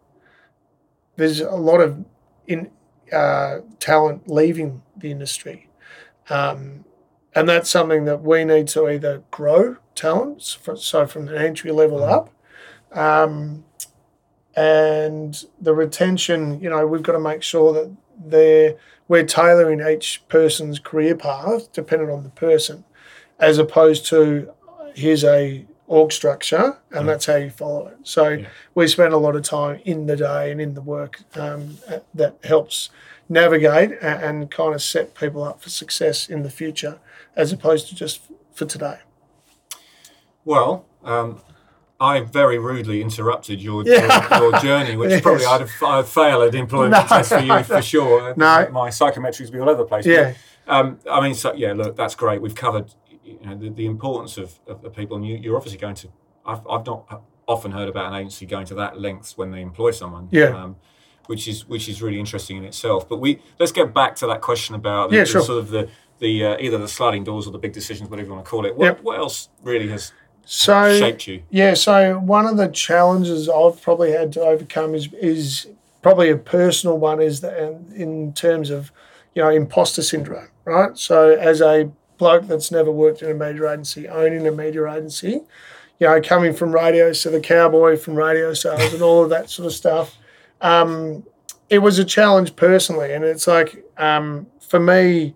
[1.15, 2.05] there's a lot of
[2.47, 2.71] in
[3.11, 5.69] uh, talent leaving the industry,
[6.29, 6.85] um,
[7.35, 11.71] and that's something that we need to either grow talents, for, so from the entry
[11.71, 12.13] level mm-hmm.
[12.13, 12.29] up.
[12.97, 13.65] Um,
[14.55, 17.91] and the retention, you know, we've got to make sure that
[18.23, 18.75] they're,
[19.07, 22.85] we're tailoring each person's career path dependent on the person,
[23.39, 24.51] as opposed to
[24.95, 27.97] here's a org structure and that's how you follow it.
[28.01, 28.47] So yeah.
[28.73, 31.77] we spend a lot of time in the day and in the work um,
[32.15, 32.89] that helps
[33.29, 36.99] navigate and, and kind of set people up for success in the future,
[37.35, 38.21] as opposed to just
[38.53, 39.01] for today.
[40.43, 41.41] Well, um,
[41.99, 44.39] I very rudely interrupted your yeah.
[44.39, 45.21] your, your, journey, which yes.
[45.21, 48.33] probably I'd have, I'd fail at employment no, test for you for sure.
[48.35, 50.07] No, my psychometrics be all over the place.
[50.07, 50.33] Yeah.
[50.65, 51.73] But, um, I mean, so, yeah.
[51.73, 52.41] Look, that's great.
[52.41, 55.79] We've covered you know, the, the importance of, of the people, and you, you're obviously
[55.79, 56.09] going to.
[56.45, 59.91] I've, I've not often heard about an agency going to that length when they employ
[59.91, 60.29] someone.
[60.31, 60.55] Yeah.
[60.55, 60.75] Um,
[61.27, 63.07] which is which is really interesting in itself.
[63.07, 65.41] But we let's get back to that question about the, yeah, sure.
[65.41, 68.27] the sort of the the uh, either the sliding doors or the big decisions, whatever
[68.27, 68.75] you want to call it.
[68.75, 69.03] What, yep.
[69.03, 70.11] what else really has
[70.45, 71.43] so shaped you?
[71.49, 75.67] Yeah, so one of the challenges I've probably had to overcome is is
[76.01, 77.57] probably a personal one is that
[77.95, 78.91] in terms of
[79.35, 80.97] you know imposter syndrome, right?
[80.97, 85.41] So as a bloke that's never worked in a media agency, owning a media agency,
[85.99, 89.49] you know, coming from radio, so the cowboy from radio sales and all of that
[89.49, 90.17] sort of stuff,
[90.61, 91.23] um,
[91.69, 95.33] it was a challenge personally, and it's like um, for me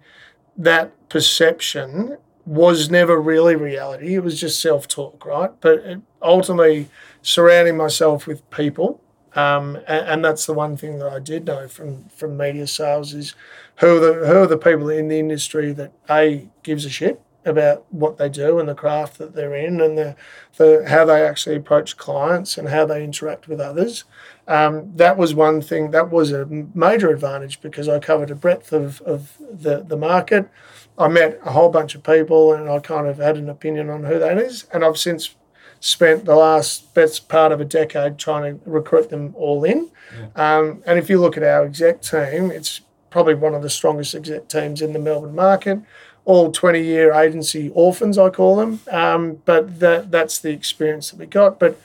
[0.57, 4.15] that perception was never really reality.
[4.15, 5.51] It was just self talk, right?
[5.61, 6.89] But it, ultimately,
[7.21, 9.01] surrounding myself with people,
[9.35, 13.13] um, and, and, that's the one thing that I did know from from media sales
[13.13, 13.35] is
[13.77, 17.21] who are the who are the people in the industry that a gives a shit
[17.47, 20.15] about what they do and the craft that they're in and the,
[20.57, 24.03] the how they actually approach clients and how they interact with others.
[24.47, 28.73] Um, that was one thing that was a major advantage because I covered a breadth
[28.73, 30.49] of, of the, the market.
[30.97, 34.03] I met a whole bunch of people and I kind of had an opinion on
[34.03, 34.65] who that is.
[34.73, 35.35] And I've since
[35.79, 39.91] spent the last best part of a decade trying to recruit them all in.
[40.17, 40.57] Yeah.
[40.57, 44.15] Um, and if you look at our exec team, it's probably one of the strongest
[44.15, 45.79] exec teams in the Melbourne market.
[46.25, 48.81] All 20 year agency orphans, I call them.
[48.91, 51.59] Um, but that, that's the experience that we got.
[51.59, 51.79] But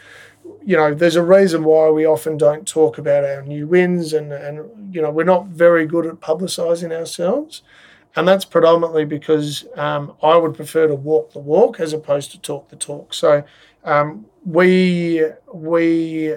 [0.65, 4.33] you know, there's a reason why we often don't talk about our new wins, and,
[4.33, 7.63] and you know, we're not very good at publicising ourselves.
[8.15, 12.41] And that's predominantly because um, I would prefer to walk the walk as opposed to
[12.41, 13.15] talk the talk.
[13.15, 13.43] So
[13.85, 16.35] um, we we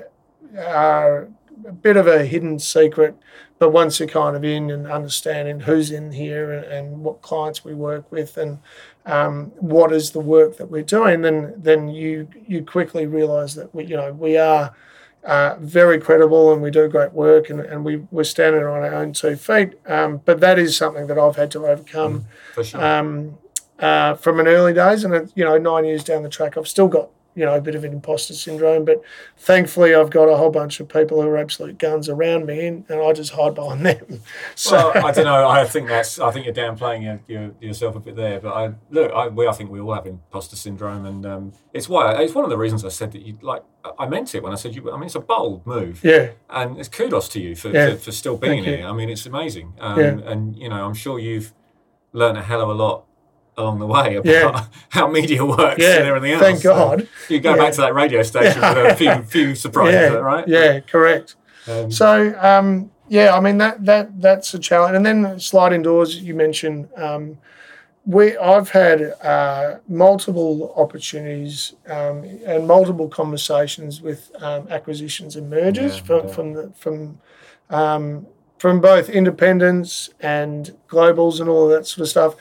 [0.58, 1.28] are
[1.68, 3.16] a bit of a hidden secret,
[3.58, 7.64] but once you're kind of in and understanding who's in here and, and what clients
[7.64, 8.60] we work with and
[9.06, 13.74] um, what is the work that we're doing, then then you you quickly realise that
[13.74, 14.76] we you know we are
[15.26, 18.94] uh, very credible and we do great work and, and we, we're standing on our
[18.94, 19.74] own two feet.
[19.88, 22.86] Um, but that is something that I've had to overcome mm, sure.
[22.86, 23.38] um,
[23.80, 25.04] uh, from an early days.
[25.04, 27.76] And, you know, nine years down the track, I've still got you know, a bit
[27.76, 28.86] of an imposter syndrome.
[28.86, 29.02] But
[29.38, 32.86] thankfully, I've got a whole bunch of people who are absolute guns around me, and,
[32.90, 34.22] and I just hide behind them.
[34.56, 35.48] So well, I don't know.
[35.48, 36.20] I think that's.
[36.20, 38.40] I think you're downplaying your, your, yourself a bit there.
[38.40, 39.12] But I look.
[39.12, 42.46] I, we, I think we all have imposter syndrome, and um, it's why it's one
[42.46, 43.64] of the reasons I said that you like.
[44.00, 44.92] I meant it when I said you.
[44.92, 46.04] I mean, it's a bold move.
[46.04, 46.32] Yeah.
[46.50, 47.92] And it's kudos to you for yeah.
[47.92, 48.80] for, for, still being Thank here.
[48.80, 48.88] You.
[48.88, 49.74] I mean, it's amazing.
[49.80, 50.32] Um, yeah.
[50.32, 51.54] And you know, I'm sure you've
[52.14, 53.06] learned a hell of a lot
[53.58, 54.66] along the way about yeah.
[54.90, 55.98] how media works yeah.
[55.98, 56.42] and everything else.
[56.42, 57.08] Thank God.
[57.28, 57.62] So you go yeah.
[57.62, 60.48] back to that radio station with a few few surprises, right?
[60.48, 61.36] Yeah, correct.
[61.68, 64.96] Um, so um, yeah, I mean that that that's a challenge.
[64.96, 66.90] And then sliding doors, you mentioned.
[66.96, 67.38] Um,
[68.06, 75.98] we I've had uh, multiple opportunities um, and multiple conversations with um, acquisitions and mergers
[75.98, 77.20] from from the, from
[77.72, 78.28] um,
[78.60, 82.36] from both independents and globals and all of that sort of stuff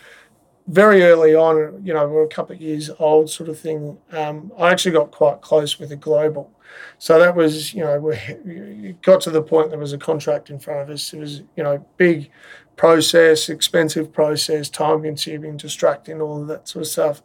[0.66, 3.98] very early on, you know, we're a couple of years old, sort of thing.
[4.12, 6.50] Um, I actually got quite close with a global,
[6.98, 10.58] So that was, you know, we got to the point there was a contract in
[10.58, 11.12] front of us.
[11.12, 12.30] It was, you know, big
[12.76, 17.22] process, expensive process, time consuming, distracting, all of that sort of stuff.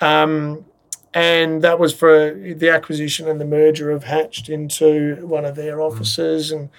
[0.00, 0.64] Um,
[1.14, 5.76] and that was for the acquisition and the merger of Hatched into one of their
[5.76, 5.90] mm.
[5.90, 6.50] offices.
[6.52, 6.70] And,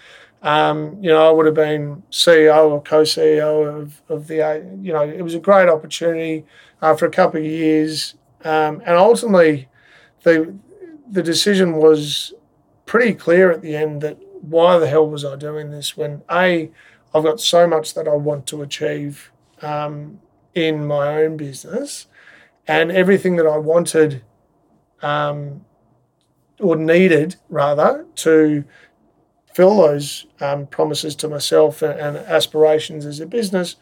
[0.43, 4.91] um, you know, I would have been CEO or co CEO of, of the, you
[4.91, 6.45] know, it was a great opportunity
[6.82, 8.15] after a couple of years.
[8.43, 9.69] Um, and ultimately,
[10.23, 10.53] the,
[11.10, 12.34] the decision was
[12.86, 16.69] pretty clear at the end that why the hell was I doing this when A,
[17.15, 20.19] I've got so much that I want to achieve um,
[20.53, 22.08] in my own business,
[22.67, 24.23] and everything that I wanted
[25.01, 25.63] um,
[26.60, 28.65] or needed rather to
[29.54, 33.76] fill those um, promises to myself and, and aspirations as a business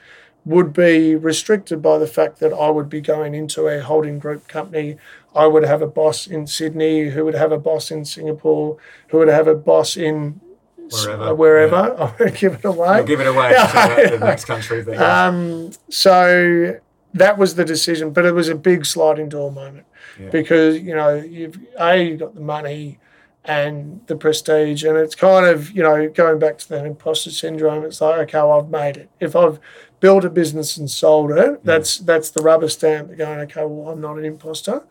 [0.43, 4.47] would be restricted by the fact that I would be going into a holding group
[4.47, 4.97] company.
[5.35, 8.77] I would have a boss in Sydney, who would have a boss in Singapore,
[9.09, 10.41] who would have a boss in
[10.89, 11.23] wherever.
[11.23, 11.95] Uh, wherever.
[11.97, 12.13] Yeah.
[12.17, 12.97] Going to give it away.
[12.97, 14.83] You'll give it away to the next country.
[14.83, 14.99] Thing.
[14.99, 16.79] Um, so
[17.13, 19.85] that was the decision, but it was a big sliding door moment
[20.19, 20.29] yeah.
[20.29, 22.99] because you know you've a got the money
[23.45, 27.83] and the prestige, and it's kind of you know going back to that imposter syndrome.
[27.83, 29.09] It's like okay, well, I've made it.
[29.19, 29.59] If I've
[29.99, 33.15] built a business and sold it, that's that's the rubber stamp.
[33.17, 34.83] Going okay, well, I'm not an imposter,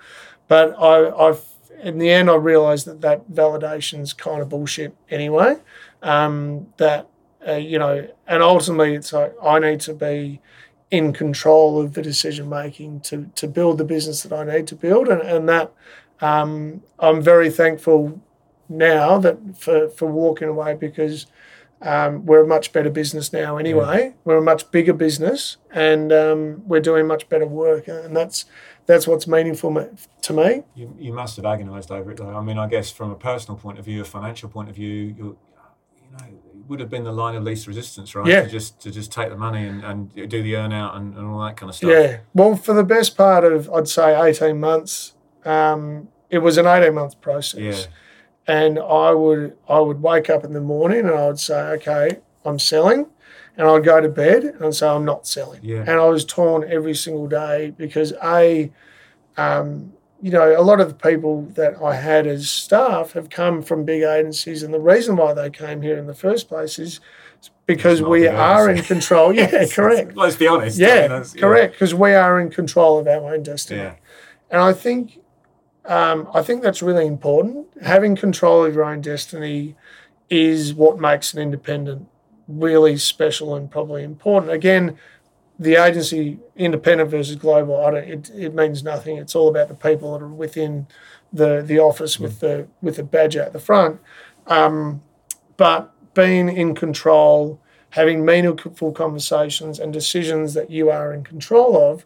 [0.48, 1.44] but I, I've
[1.82, 5.56] in the end I realised that that validation's kind of bullshit anyway.
[6.02, 7.08] Um, that
[7.46, 10.40] uh, you know, and ultimately it's like I need to be
[10.90, 14.74] in control of the decision making to to build the business that I need to
[14.74, 15.72] build, and and that
[16.20, 18.20] um, I'm very thankful
[18.70, 21.26] now that for for walking away because.
[21.82, 24.14] Um, we're a much better business now anyway.
[24.26, 28.44] We're a much bigger business, and um, we're doing much better work, and that's
[28.84, 29.88] that's what's meaningful
[30.20, 30.64] to me.
[30.74, 32.36] You, you must have agonised over it, though.
[32.36, 34.90] I mean, I guess from a personal point of view, a financial point of view,
[34.90, 35.38] you
[36.02, 38.26] you know, it would have been the line of least resistance, right?
[38.26, 38.42] Yeah.
[38.42, 41.26] To just to just take the money and, and do the earn out and, and
[41.26, 41.90] all that kind of stuff.
[41.90, 42.18] Yeah.
[42.34, 45.14] Well, for the best part of I'd say eighteen months,
[45.46, 47.60] um, it was an eighteen month process.
[47.88, 47.92] Yeah.
[48.46, 52.18] And I would I would wake up in the morning and I would say, okay,
[52.44, 53.06] I'm selling,
[53.56, 55.60] and I'd go to bed and say I'm not selling.
[55.62, 55.80] Yeah.
[55.80, 58.72] And I was torn every single day because a
[59.36, 63.62] um, you know, a lot of the people that I had as staff have come
[63.62, 67.00] from big agencies, and the reason why they came here in the first place is
[67.66, 69.32] because we are in control.
[69.32, 70.16] Yeah, correct.
[70.16, 70.78] Let's be honest.
[70.78, 71.74] Yeah, I mean, correct.
[71.74, 71.98] Because yeah.
[71.98, 73.80] we are in control of our own destiny.
[73.80, 73.94] Yeah.
[74.50, 75.20] And I think,
[75.84, 77.66] um, I think that's really important.
[77.82, 79.76] Having control of your own destiny
[80.28, 82.06] is what makes an independent
[82.46, 84.52] really special and probably important.
[84.52, 84.98] Again,
[85.58, 89.18] the agency, independent versus global, I don't, it, it means nothing.
[89.18, 90.86] It's all about the people that are within
[91.32, 92.40] the the office with mm.
[92.40, 94.00] the with the badge at the front.
[94.46, 95.02] Um,
[95.56, 102.04] but being in control, having meaningful conversations and decisions that you are in control of,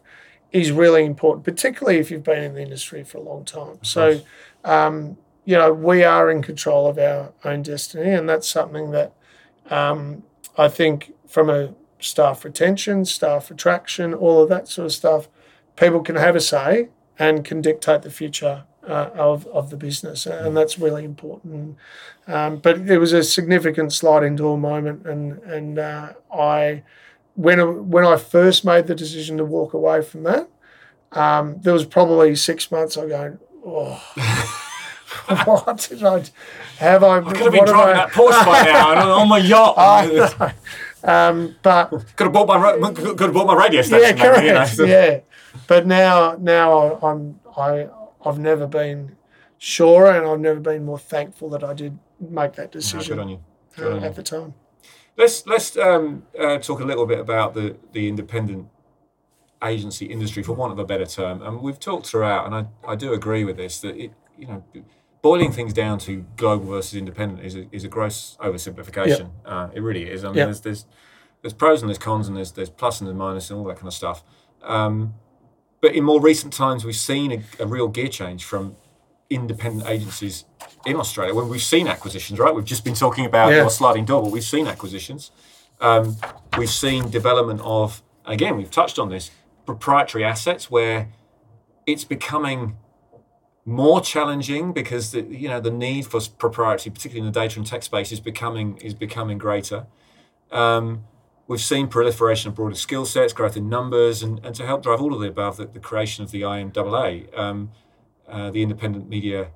[0.55, 3.77] is really important, particularly if you've been in the industry for a long time.
[3.81, 4.21] So,
[4.63, 9.11] um, you know, we are in control of our own destiny, and that's something that
[9.69, 10.23] um,
[10.57, 15.27] I think from a staff retention, staff attraction, all of that sort of stuff,
[15.75, 16.87] people can have a say
[17.19, 20.25] and can dictate the future uh, of, of the business.
[20.25, 21.77] And that's really important.
[22.27, 25.05] Um, but it was a significant sliding door moment.
[25.05, 26.83] And, and uh, I,
[27.35, 30.49] when, when I first made the decision to walk away from that,
[31.11, 34.61] um, there was probably six months I go, oh.
[35.45, 36.23] what did I
[36.77, 37.03] have?
[37.03, 40.55] I, I could have been driving I, that Porsche by now on my yacht.
[41.05, 44.17] Um, but could have bought my could have bought my radio station.
[44.17, 44.37] Yeah, correct.
[44.37, 44.85] Maybe, you know, so.
[44.85, 45.19] Yeah,
[45.67, 47.89] but now now I'm I
[48.25, 49.15] I've never been
[49.59, 53.17] sure, and I've never been more thankful that I did make that decision.
[53.17, 53.43] No, good on you.
[53.75, 54.15] Good uh, on at you.
[54.15, 54.53] the time.
[55.17, 58.67] Let's let's um, uh, talk a little bit about the the independent
[59.63, 61.41] agency industry, for want of a better term.
[61.41, 64.63] And we've talked throughout, and I, I do agree with this that it you know
[65.21, 69.19] boiling things down to global versus independent is a, is a gross oversimplification.
[69.19, 69.31] Yep.
[69.45, 70.23] Uh, it really is.
[70.23, 70.47] I mean, yep.
[70.47, 70.85] there's, there's
[71.41, 73.77] there's pros and there's cons and there's there's plus and there's minus and all that
[73.77, 74.23] kind of stuff.
[74.61, 75.15] Um,
[75.81, 78.75] but in more recent times, we've seen a, a, real gear change from
[79.29, 80.45] independent agencies
[80.85, 82.39] in Australia when we've seen acquisitions.
[82.39, 83.67] Right, we've just been talking about yeah.
[83.67, 85.31] sliding door, but we've seen acquisitions.
[85.81, 86.17] Um,
[86.57, 89.31] we've seen development of again, we've touched on this
[89.65, 91.09] proprietary assets where
[91.85, 92.77] it's becoming
[93.65, 97.65] more challenging because the you know the need for propriety, particularly in the data and
[97.65, 99.87] tech space, is becoming is becoming greater.
[100.51, 101.05] Um,
[101.47, 105.01] we've seen proliferation of broader skill sets, growth in numbers, and, and to help drive
[105.01, 107.71] all of the above, the, the creation of the IMAA, um,
[108.29, 109.49] uh, the Independent Media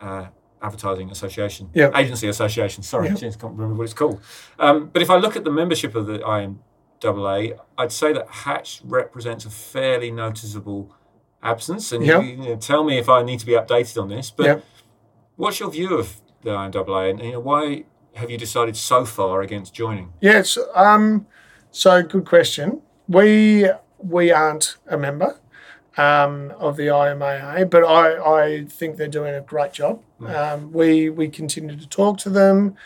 [0.00, 0.26] uh,
[0.62, 1.90] Advertising Association, Yeah.
[1.94, 2.82] Agency Association.
[2.82, 3.14] Sorry, Yeah.
[3.14, 4.20] I can't remember what it's called.
[4.58, 8.80] Um, but if I look at the membership of the IMAA, I'd say that Hatch
[8.84, 10.94] represents a fairly noticeable
[11.42, 11.92] absence.
[11.92, 12.20] And Yeah.
[12.20, 14.30] you, you know, tell me if I need to be updated on this.
[14.30, 14.62] But
[15.36, 19.42] what's your view of the IMAA, and you know, why have you decided so far
[19.42, 20.12] against joining?
[20.20, 20.58] Yes.
[20.74, 21.26] Um,
[21.70, 22.82] so good question.
[23.08, 23.68] We
[23.98, 25.38] we aren't a member
[25.96, 30.02] um, of the IMAA, but I, I think they're doing a great job.
[30.26, 32.76] Um, we we continue to talk to them,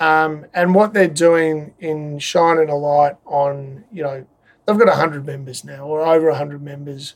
[0.00, 4.26] um, and what they're doing in shining a light on you know
[4.66, 7.14] they've got hundred members now or over hundred members,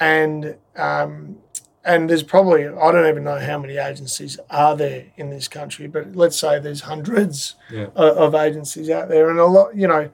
[0.00, 1.38] and um,
[1.84, 5.86] and there's probably I don't even know how many agencies are there in this country,
[5.86, 7.86] but let's say there's hundreds Yeah.
[7.94, 10.10] of, of agencies out there, and a lot, you know,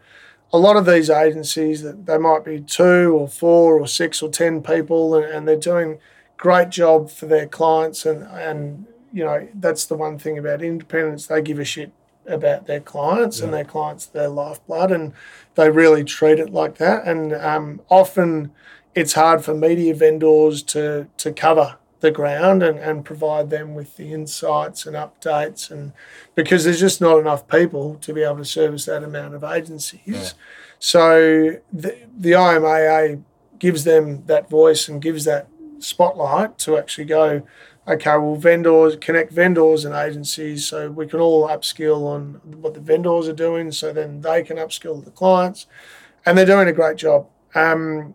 [0.52, 4.28] a lot of these agencies that they might be two or four or six or
[4.28, 5.98] ten people, and, and they're doing
[6.36, 11.26] great job for their clients, and and you know that's the one thing about independence,
[11.26, 11.92] they give a shit
[12.26, 15.12] about their clients and their clients their lifeblood and
[15.56, 17.04] they really treat it like that.
[17.04, 18.52] And um, often
[18.94, 23.96] it's hard for media vendors to to cover the ground and, and provide them with
[23.96, 25.92] the insights and updates and
[26.34, 30.00] because there's just not enough people to be able to service that amount of agencies.
[30.04, 30.28] Yeah.
[30.78, 33.22] So the, the IMAA
[33.58, 35.46] gives them that voice and gives that
[35.78, 37.46] spotlight to actually go,
[37.86, 42.80] okay, well, vendors connect vendors and agencies so we can all upskill on what the
[42.80, 45.66] vendors are doing so then they can upskill the clients.
[46.26, 47.28] And they're doing a great job.
[47.54, 48.14] Um,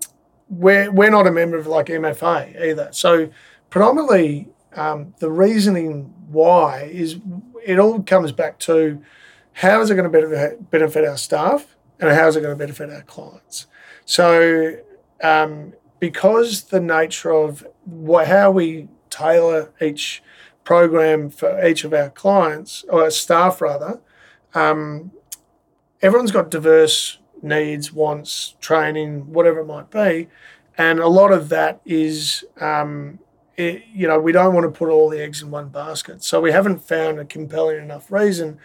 [0.50, 2.90] we're, we're not a member of like MFA either.
[2.92, 3.30] So
[3.70, 7.18] predominantly um, the reasoning why is
[7.65, 9.01] it all comes back to
[9.53, 12.91] how is it going to benefit, our staff and how is it going to benefit
[12.91, 13.65] our clients.
[14.05, 14.76] So
[15.24, 20.22] um, because the nature of wha- how we tailor each
[20.63, 23.99] program for each of our clients or our staff rather,
[24.53, 25.11] um,
[26.01, 30.28] everyone's got diverse needs, wants, training, whatever it might be,
[30.78, 32.43] and a lot of that is.
[32.61, 33.20] Um,
[33.58, 36.24] it, you know, we don't want to put all the eggs in one basket.
[36.24, 38.60] So we haven't found a compelling enough reason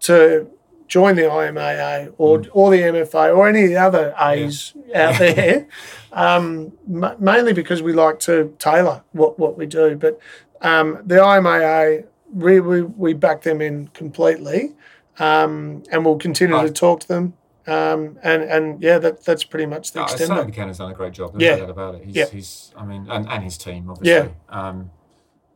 [0.00, 0.50] to
[0.86, 5.68] join the IMAA or, or the MFA or any other A's out there,
[6.12, 9.96] um, ma- mainly because we like to tailor what, what we do.
[9.96, 10.18] But
[10.62, 14.74] um, the IMAA, we, we, we back them in completely
[15.18, 17.34] um, and we'll continue to talk to them.
[17.68, 20.52] Um, and, and yeah, that, that's pretty much the No, extent Simon of it.
[20.52, 21.32] Buchanan's done a great job.
[21.32, 21.54] There's Yeah.
[21.56, 22.04] no doubt about it.
[22.04, 22.26] He's, Yeah.
[22.26, 24.32] he's I mean, and, and his team obviously.
[24.50, 24.68] Yeah.
[24.68, 24.90] Um,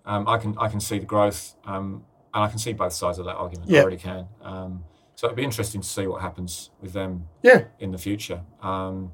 [0.05, 2.05] um, I can I can see the growth, um,
[2.35, 3.71] and I can see both sides of that argument.
[3.71, 3.81] Yeah.
[3.81, 4.27] I really can.
[4.43, 4.85] Um,
[5.15, 7.65] so it'd be interesting to see what happens with them Yeah.
[7.79, 8.43] in the future.
[8.63, 9.13] Um,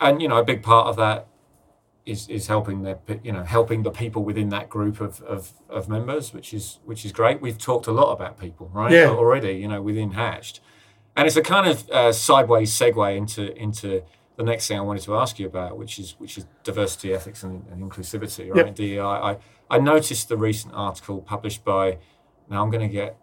[0.00, 1.26] and you know, a big part of that
[2.06, 5.52] is is helping the pe- you know helping the people within that group of, of,
[5.68, 7.42] of members, which is which is great.
[7.42, 8.90] We've talked a lot about people, right?
[8.90, 9.08] Yeah.
[9.10, 10.60] Already, you know, within Hatched,
[11.18, 14.02] and it's a kind of uh, sideways segue into into
[14.36, 17.42] the next thing I wanted to ask you about, which is which is diversity, ethics,
[17.42, 18.74] and, and inclusivity, right?
[18.74, 19.00] DEI.
[19.00, 19.36] I,
[19.68, 21.98] I noticed the recent article published by.
[22.48, 23.18] Now I'm going to get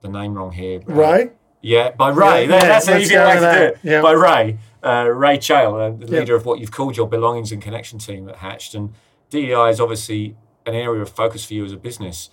[0.00, 0.80] the name wrong here.
[0.88, 1.36] uh, Right?
[1.60, 2.46] yeah, by Ray.
[2.48, 3.78] Yeah, that's an easier way to do it.
[3.82, 4.00] Yeah.
[4.00, 4.58] By Ray.
[4.82, 6.20] Uh, Ray Chale, uh, the Yeah.
[6.20, 8.74] leader of what you've called your belongings and connection team at Hatched.
[8.74, 8.92] And
[9.30, 12.30] DEI is obviously an area of focus for you as a business.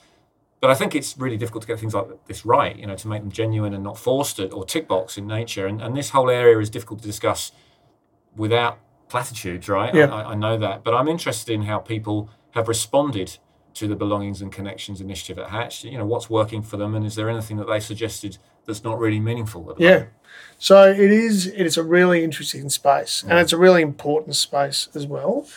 [0.62, 3.08] But I think it's really difficult to get things like this right, you know, to
[3.08, 5.66] make them genuine and not forced or tick box in nature.
[5.66, 7.52] And, and this whole area is difficult to discuss
[8.36, 8.78] without
[9.10, 9.94] platitudes, right?
[9.94, 10.06] Yeah.
[10.14, 10.84] I, I know that.
[10.84, 13.38] But I'm interested in how people have responded
[13.74, 15.84] to the Belongings and Connections initiative at Hatch.
[15.84, 19.00] You know, what's working for them and is there anything that they suggested that's not
[19.00, 19.90] really meaningful Yeah.
[19.90, 20.10] moment?
[20.60, 21.48] So it is.
[21.48, 25.48] It is a really interesting space, and it's a really important space as well.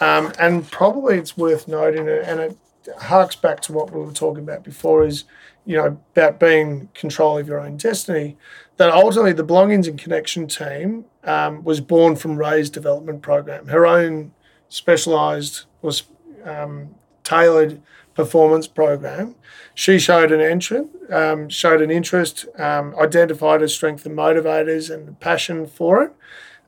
[0.00, 2.56] Um, and probably it's worth noting, and it
[2.98, 5.24] harks back to what we were talking about before, is
[5.64, 8.36] you know about being control of your own destiny.
[8.76, 13.86] That ultimately the belongings and connection team um, was born from Ray's development program, her
[13.86, 14.32] own
[14.68, 16.04] specialised was
[16.44, 17.82] um, tailored
[18.14, 19.34] performance program.
[19.74, 25.18] She showed an entrant, um, showed an interest, um, identified her strength and motivators and
[25.20, 26.12] passion for it,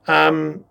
[0.06, 0.64] um,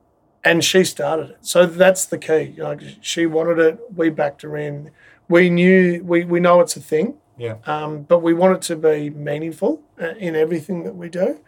[0.44, 1.38] and she started it.
[1.42, 2.58] So that's the key.
[3.02, 3.80] She wanted it.
[3.96, 4.92] We backed her in.
[5.30, 7.56] We knew we, we know it's a thing, Yeah.
[7.66, 11.40] um, but we want it to be meaningful uh, in everything that we do.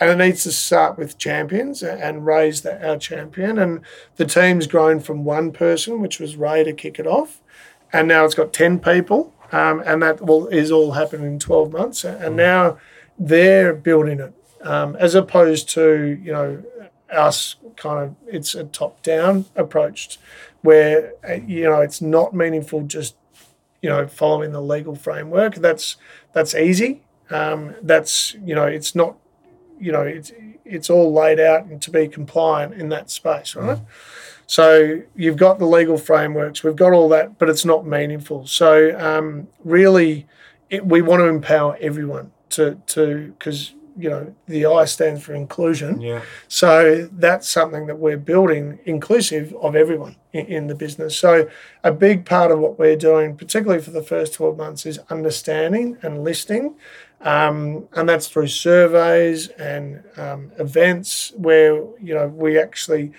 [0.00, 3.58] And it needs to start with champions and raise that, our champion.
[3.58, 3.80] And
[4.16, 7.40] the team's grown from one person, which was Ray, to kick it off,
[7.92, 11.72] and now it's got ten people, um, and that will is all happening in twelve
[11.72, 12.04] months.
[12.04, 12.78] And now
[13.18, 16.64] they're building it, um, as opposed to you know
[17.10, 20.18] us kind of it's a top down approach,
[20.62, 23.14] where uh, you know it's not meaningful just
[23.82, 25.56] you know, following the legal framework.
[25.56, 25.96] That's
[26.32, 27.02] that's easy.
[27.30, 29.16] Um, that's you know, it's not,
[29.78, 30.32] you know, it's
[30.64, 33.78] it's all laid out and to be compliant in that space, right?
[33.78, 33.84] Mm.
[34.46, 38.46] So you've got the legal frameworks, we've got all that, but it's not meaningful.
[38.46, 40.26] So um, really,
[40.70, 45.34] it, we want to empower everyone to to because you know the I stands for
[45.34, 46.00] inclusion.
[46.00, 46.22] Yeah.
[46.48, 51.16] So that's something that we're building, inclusive of everyone in, in, the business.
[51.16, 51.48] So
[51.84, 55.98] a big part of what we're doing, particularly for the first twelve months, is understanding
[56.02, 56.74] and listening,
[57.20, 63.12] um, and that's through surveys and um, events where you know we actually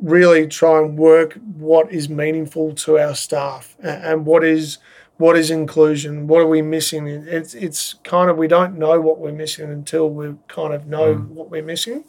[0.00, 4.78] really try and work what is meaningful to our staff and, and what is
[5.18, 6.26] what is inclusion?
[6.26, 7.06] What are we missing?
[7.06, 11.14] It's it's kind of we don't know what we're missing until we kind of know
[11.14, 11.28] mm.
[11.28, 12.04] what we're missing.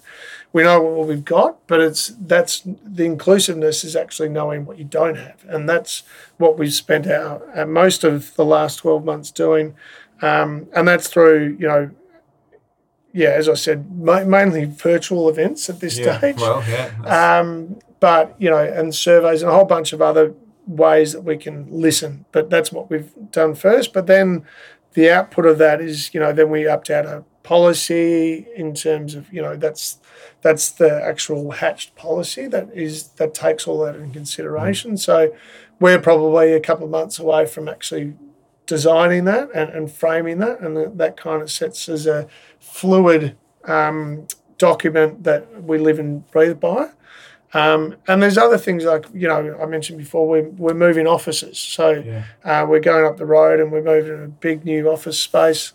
[0.52, 4.84] We know what we've got, but it's that's the inclusiveness is actually knowing what you
[4.84, 6.04] don't have, and that's
[6.38, 9.76] what we've spent our, our most of the last twelve months doing,
[10.22, 11.92] um, and that's through you know.
[13.14, 16.38] Yeah, as I said, ma- mainly virtual events at this yeah, stage.
[16.38, 17.40] Well, yeah.
[17.40, 20.36] Um, but you know, and surveys and a whole bunch of other
[20.68, 22.26] ways that we can listen.
[22.32, 23.94] But that's what we've done first.
[23.94, 24.46] But then
[24.94, 29.32] the output of that is, you know, then we update a policy in terms of,
[29.32, 30.00] you know, that's
[30.42, 34.94] that's the actual hatched policy that is that takes all that in consideration.
[34.94, 35.00] Mm.
[35.00, 35.36] So
[35.80, 38.16] we're probably a couple of months away from actually
[38.66, 42.28] designing that and, and framing that, and that kind of sets as a
[42.60, 46.90] fluid um, document that we live and breathe by.
[47.58, 51.58] Um, and there's other things like you know I mentioned before we're, we're moving offices,
[51.58, 52.26] so yeah.
[52.44, 55.74] uh, we're going up the road and we're moving to a big new office space.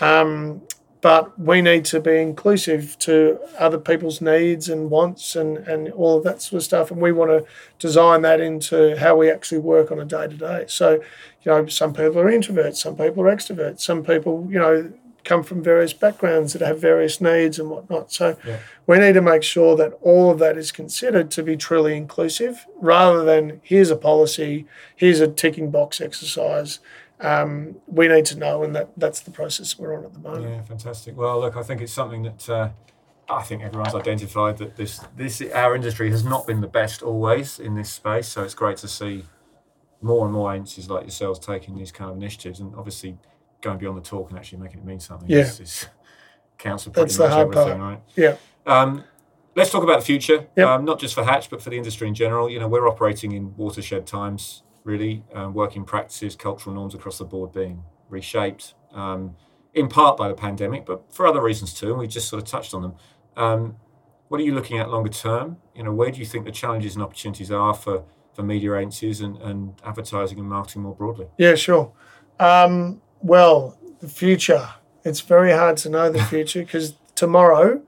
[0.00, 0.62] Um,
[1.00, 6.16] but we need to be inclusive to other people's needs and wants and, and all
[6.16, 6.90] of that sort of stuff.
[6.90, 7.44] And we want to
[7.78, 10.64] design that into how we actually work on a day to day.
[10.66, 14.92] So, you know, some people are introverts, some people are extroverts, some people, you know,
[15.24, 18.12] come from various backgrounds that have various needs and whatnot.
[18.12, 18.58] So yeah.
[18.86, 22.66] we need to make sure that all of that is considered to be truly inclusive
[22.76, 26.80] rather than here's a policy, here's a ticking box exercise.
[27.20, 30.50] Um, we need to know, and that, that's the process we're on at the moment.
[30.50, 31.16] Yeah, fantastic.
[31.16, 32.68] Well, look, I think it's something that uh,
[33.28, 37.58] I think everyone's identified that this this our industry has not been the best always
[37.58, 38.28] in this space.
[38.28, 39.24] So it's great to see
[40.02, 43.16] more and more agencies like yourselves taking these kind of initiatives, and obviously
[43.64, 45.28] going beyond the talk and actually making it mean something.
[45.28, 45.38] Yeah.
[45.38, 45.86] Is, is
[46.58, 47.80] counts for pretty That's much everything, part.
[47.80, 48.00] right?
[48.14, 48.36] Yeah.
[48.66, 49.04] Um,
[49.56, 50.46] let's talk about the future.
[50.56, 50.66] Yep.
[50.68, 52.48] Um, not just for Hatch, but for the industry in general.
[52.48, 55.24] You know, we're operating in watershed times, really.
[55.32, 59.34] Um, working practices, cultural norms across the board being reshaped, um,
[59.72, 61.90] in part by the pandemic, but for other reasons too.
[61.90, 62.94] And we just sort of touched on them.
[63.36, 63.76] Um,
[64.28, 65.58] what are you looking at longer term?
[65.74, 68.04] You know, where do you think the challenges and opportunities are for
[68.34, 71.26] for media agencies and, and advertising and marketing more broadly?
[71.38, 71.92] Yeah, sure.
[72.40, 74.68] Um, well, the future.
[75.02, 77.82] It's very hard to know the future because tomorrow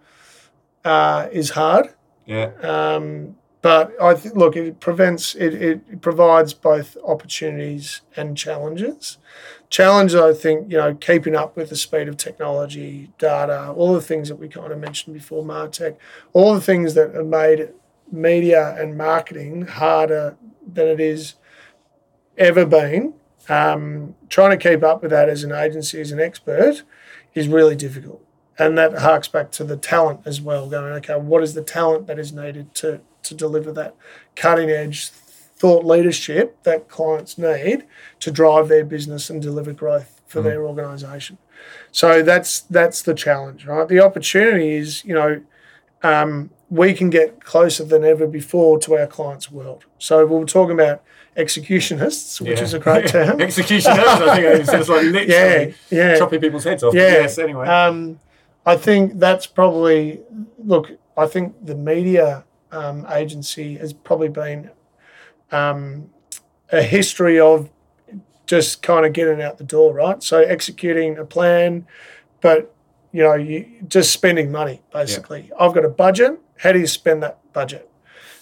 [0.85, 1.91] uh, is hard.
[2.25, 2.53] Yeah.
[2.63, 9.19] Um, but I think, look, it prevents, it, it provides both opportunities and challenges.
[9.69, 14.01] Challenges, I think, you know, keeping up with the speed of technology, data, all the
[14.01, 15.97] things that we kind of mentioned before, Martech,
[16.33, 17.71] all the things that have made
[18.11, 21.35] media and marketing harder than it is
[22.39, 23.15] ever been
[23.49, 26.83] um, trying to keep up with that as an agency, as an expert,
[27.35, 28.23] is really difficult.
[28.59, 32.07] And that harks back to the talent as well, going, okay, what is the talent
[32.07, 33.95] that is needed to, to deliver that
[34.35, 37.85] cutting edge thought leadership that clients need
[38.21, 40.45] to drive their business and deliver growth for mm.
[40.45, 41.39] their organization?
[41.93, 43.89] So that's that's the challenge, right?
[43.89, 45.43] The opportunity is, you know,
[46.03, 49.85] um, we can get closer than ever before to our clients' world.
[49.99, 51.03] So we are talking about
[51.37, 52.65] executionists, which yeah.
[52.65, 53.41] is a great term.
[53.41, 56.19] executionists, I think it's just like literally yeah, yeah.
[56.19, 56.95] chopping people's heads off.
[56.95, 57.03] Yeah.
[57.03, 57.67] Yes, anyway.
[57.67, 58.19] Um,
[58.65, 60.21] I think that's probably,
[60.59, 64.71] look, I think the media um, agency has probably been
[65.53, 66.11] um,
[66.73, 67.71] a history of
[68.47, 70.23] just kind of getting out the door, right?
[70.23, 71.87] So executing a plan,
[72.41, 72.75] but
[73.13, 75.49] you know, you just spending money basically.
[75.49, 75.55] Yeah.
[75.61, 76.39] I've got a budget.
[76.59, 77.91] How do you spend that budget?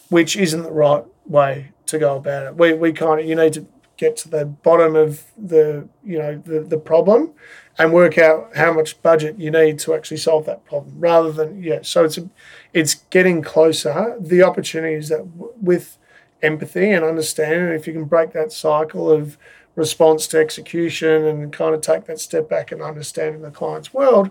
[0.09, 2.57] Which isn't the right way to go about it.
[2.57, 3.67] We, we kind of you need to
[3.97, 7.33] get to the bottom of the you know the, the problem
[7.79, 11.63] and work out how much budget you need to actually solve that problem rather than
[11.63, 12.29] yeah so it's a,
[12.73, 15.99] it's getting closer the opportunities that w- with
[16.43, 19.39] empathy and understanding if you can break that cycle of
[19.77, 24.31] response to execution and kind of take that step back and understanding the client's world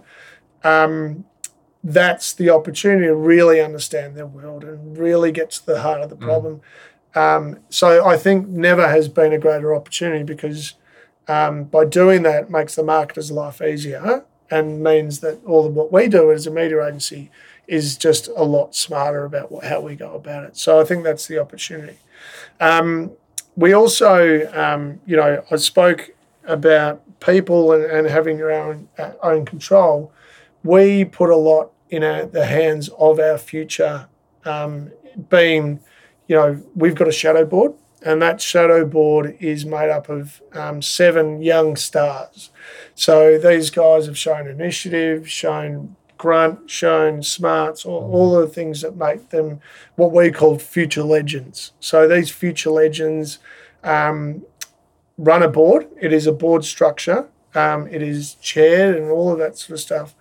[0.63, 1.25] um,
[1.85, 6.09] that's the opportunity to really understand their world and really get to the heart of
[6.09, 6.21] the mm.
[6.21, 6.61] problem mm
[7.15, 10.73] um, so I think never has been a greater opportunity because
[11.27, 15.91] um, by doing that, makes the marketer's life easier and means that all of what
[15.91, 17.31] we do as a media agency
[17.67, 20.57] is just a lot smarter about what, how we go about it.
[20.57, 21.97] So I think that's the opportunity.
[22.59, 23.11] Um,
[23.55, 26.11] we also, um, you know, I spoke
[26.45, 30.11] about people and, and having your own uh, own control.
[30.63, 34.07] We put a lot in our, the hands of our future.
[34.45, 34.91] Um,
[35.29, 35.79] being,
[36.33, 40.41] you know, we've got a shadow board, and that shadow board is made up of
[40.53, 42.49] um, seven young stars.
[42.95, 48.95] So these guys have shown initiative, shown grunt, shown smarts, all, all the things that
[48.95, 49.61] make them
[49.95, 51.73] what we call future legends.
[51.79, 53.37] So these future legends
[53.83, 54.43] um,
[55.19, 55.87] run a board.
[56.01, 57.29] It is a board structure.
[57.53, 60.15] Um, it is chaired and all of that sort of stuff.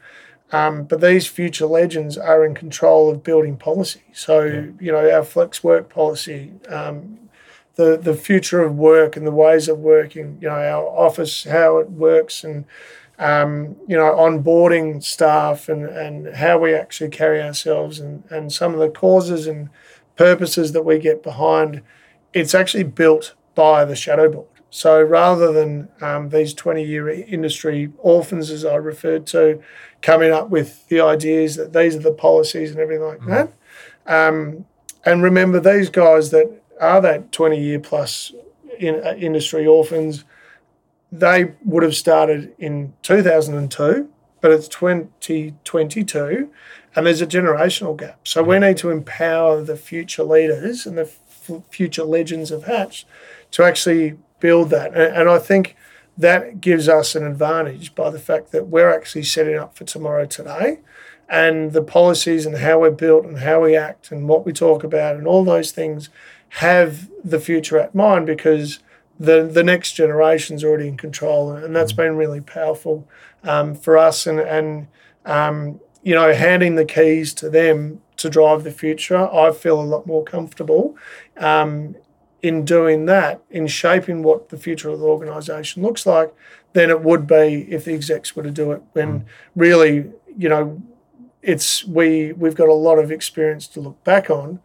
[0.53, 4.03] Um, but these future legends are in control of building policy.
[4.13, 4.67] So, yeah.
[4.79, 7.31] you know, our flex work policy, um,
[7.77, 11.79] the, the future of work and the ways of working, you know, our office, how
[11.79, 12.67] it works, and,
[13.19, 18.75] um, you know, onboarding staff and, and how we actually carry ourselves and, and some
[18.75, 19.71] of the causes and
[20.17, 21.81] purposes that we get behind.
[22.35, 24.47] It's actually built by the shadow board.
[24.75, 29.63] So rather than um, these 20 year industry orphans, as I referred to,
[30.01, 33.27] coming up with the ideas that these are the policies and everything like mm.
[33.27, 33.53] that.
[34.07, 34.65] Um,
[35.05, 36.51] and remember, these guys that
[36.81, 38.33] are that 20 year plus
[38.79, 40.25] in, uh, industry orphans,
[41.13, 44.09] they would have started in 2002,
[44.41, 46.51] but it's 2022
[46.97, 48.27] and there's a generational gap.
[48.27, 53.05] So we need to empower the future leaders and the f- future legends of Hatch
[53.51, 54.93] to actually build that.
[54.93, 55.75] And, and I think
[56.19, 60.27] that gives us an advantage by the fact that we're actually setting up for tomorrow
[60.27, 60.81] today.
[61.29, 64.85] And the policies and how we're built and how we act and what we talk
[64.85, 66.11] about and all those things
[66.57, 68.81] have the future at mind because
[69.19, 73.09] the the next generation's already in control, and that's been really powerful
[73.45, 74.27] um, for us.
[74.27, 74.89] And and
[75.25, 79.83] um, you know, handing the keys to them to drive the future, I feel a
[79.83, 80.97] lot more comfortable
[81.37, 81.97] um,
[82.43, 86.35] in doing that, in shaping what the future of the organisation looks like,
[86.73, 88.83] than it would be if the execs were to do it.
[88.93, 89.25] When mm.
[89.55, 90.83] really, you know,
[91.41, 94.61] it's we we've got a lot of experience to look back on,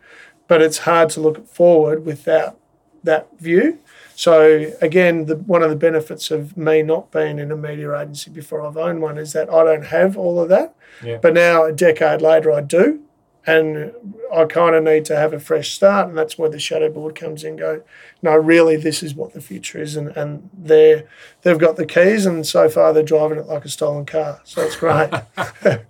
[0.47, 2.57] but it's hard to look forward without
[3.03, 3.79] that view.
[4.15, 8.31] So again, the, one of the benefits of me not being in a media agency
[8.31, 10.73] before I've owned one is that I don't have all of that.
[11.03, 11.17] Yeah.
[11.21, 13.03] But now a decade later, I do
[13.47, 13.93] and
[14.31, 17.15] I kind of need to have a fresh start, and that's where the shadow board
[17.15, 17.55] comes in.
[17.55, 17.81] Go,
[18.21, 21.05] no, really, this is what the future is, and and they
[21.41, 24.61] they've got the keys, and so far they're driving it like a stolen car, so
[24.61, 25.09] it's great.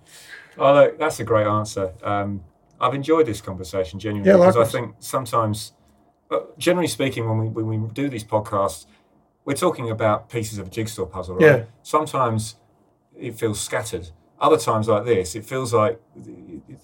[0.56, 1.92] oh, look, that's a great answer.
[2.02, 2.44] Um,
[2.80, 5.72] I've enjoyed this conversation genuinely yeah, because I think sometimes,
[6.58, 8.86] generally speaking, when we when we do these podcasts,
[9.44, 11.44] we're talking about pieces of a jigsaw puzzle, right?
[11.44, 11.64] Yeah.
[11.82, 12.54] Sometimes
[13.18, 16.00] it feels scattered other times like this, it feels like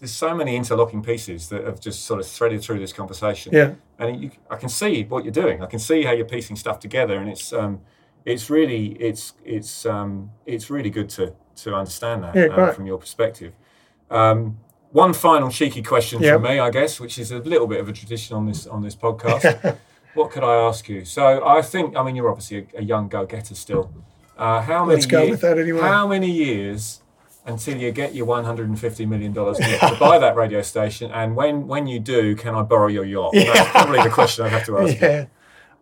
[0.01, 3.53] there's so many interlocking pieces that have just sort of threaded through this conversation.
[3.53, 3.75] Yeah.
[3.99, 5.63] And you, I can see what you're doing.
[5.63, 7.81] I can see how you're piecing stuff together, and it's um,
[8.25, 12.87] it's really it's it's um, it's really good to to understand that yeah, um, from
[12.87, 13.53] your perspective.
[14.11, 14.59] Um,
[14.91, 16.35] one final cheeky question yep.
[16.35, 18.83] from me, I guess, which is a little bit of a tradition on this on
[18.83, 19.77] this podcast.
[20.15, 21.05] what could I ask you?
[21.05, 23.93] So I think, I mean, you're obviously a, a young go-getter still.
[24.37, 24.97] Uh, how many?
[24.97, 25.81] Let's go with that anyway.
[25.81, 27.03] How many years
[27.47, 31.87] until you get your 150 million dollars to buy that radio station and when when
[31.87, 33.35] you do can i borrow your yacht?
[33.35, 33.53] Yeah.
[33.53, 35.27] that's probably the question I'd have to ask yeah.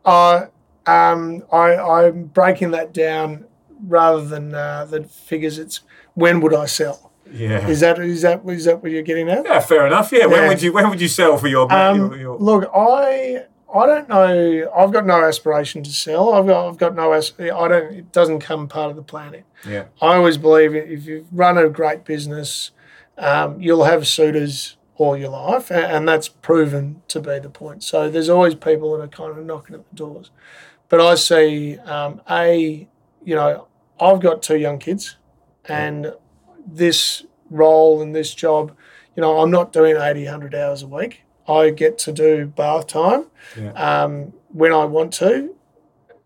[0.04, 0.46] Uh,
[0.84, 3.46] um, I, i'm breaking that down
[3.86, 5.58] rather than uh, the figures.
[5.58, 5.80] It's
[6.14, 7.12] when would i sell?
[7.30, 7.66] Yeah.
[7.66, 9.44] Is that is that is that what you're getting at?
[9.44, 10.12] Yeah fair enough.
[10.12, 10.26] Yeah, yeah.
[10.26, 12.38] when would you when would you sell for your, um, your, your...
[12.38, 13.44] look i
[13.74, 14.70] I don't know.
[14.76, 16.34] I've got no aspiration to sell.
[16.34, 16.68] I've got.
[16.68, 17.12] I've got no.
[17.12, 17.94] I don't.
[17.94, 19.44] It doesn't come part of the planning.
[19.66, 19.86] Yeah.
[20.00, 22.72] I always believe if you run a great business,
[23.16, 27.82] um, you'll have suitors all your life, and, and, that's proven to be the point.
[27.82, 30.30] So there's always people that are kind of knocking at the doors,
[30.88, 32.88] but I see um, a.
[33.24, 33.68] You know,
[34.00, 35.16] I've got two young kids,
[35.66, 36.10] and yeah.
[36.66, 38.76] this role and this job,
[39.16, 41.22] you know, I'm not doing 80, 100 hours a week.
[41.49, 43.26] I get to do bath time
[43.59, 43.72] yeah.
[43.72, 45.55] um, when I want to.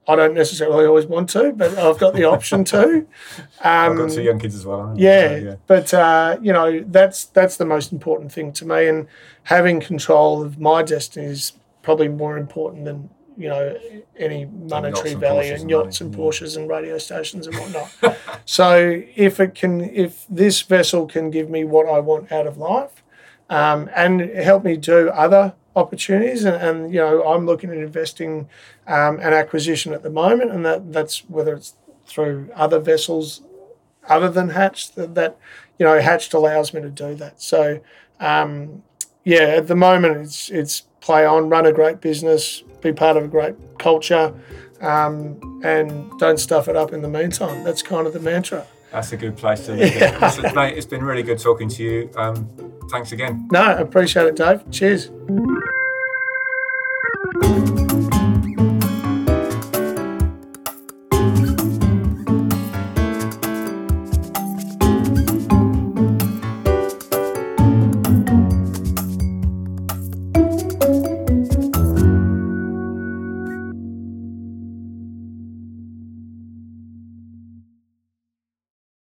[0.08, 3.06] I don't necessarily always want to, but I've got the option to.
[3.60, 4.94] Um, I've got two young kids as well.
[4.96, 8.86] Yeah, so, yeah, but uh, you know that's that's the most important thing to me,
[8.86, 9.08] and
[9.44, 13.76] having control of my destiny is probably more important than you know
[14.18, 16.60] any monetary and value and, and yachts and, and Porsches yeah.
[16.60, 18.16] and radio stations and whatnot.
[18.44, 22.58] so if it can, if this vessel can give me what I want out of
[22.58, 23.02] life,
[23.50, 28.48] um, and help me do other opportunities, and, and you know I'm looking at investing
[28.86, 31.74] um, an acquisition at the moment, and that that's whether it's
[32.06, 33.42] through other vessels
[34.08, 35.36] other than Hatch that, that
[35.78, 37.40] you know Hatched allows me to do that.
[37.40, 37.80] So
[38.20, 38.82] um,
[39.24, 43.24] yeah, at the moment it's it's play on, run a great business, be part of
[43.24, 44.34] a great culture,
[44.80, 47.64] um, and don't stuff it up in the meantime.
[47.64, 48.66] That's kind of the mantra.
[48.92, 50.14] That's a good place to leave yeah.
[50.14, 50.20] it.
[50.20, 52.10] Listen, mate, it's been really good talking to you.
[52.16, 52.48] Um,
[52.90, 53.48] thanks again.
[53.50, 54.68] No, I appreciate it, Dave.
[54.70, 55.10] Cheers.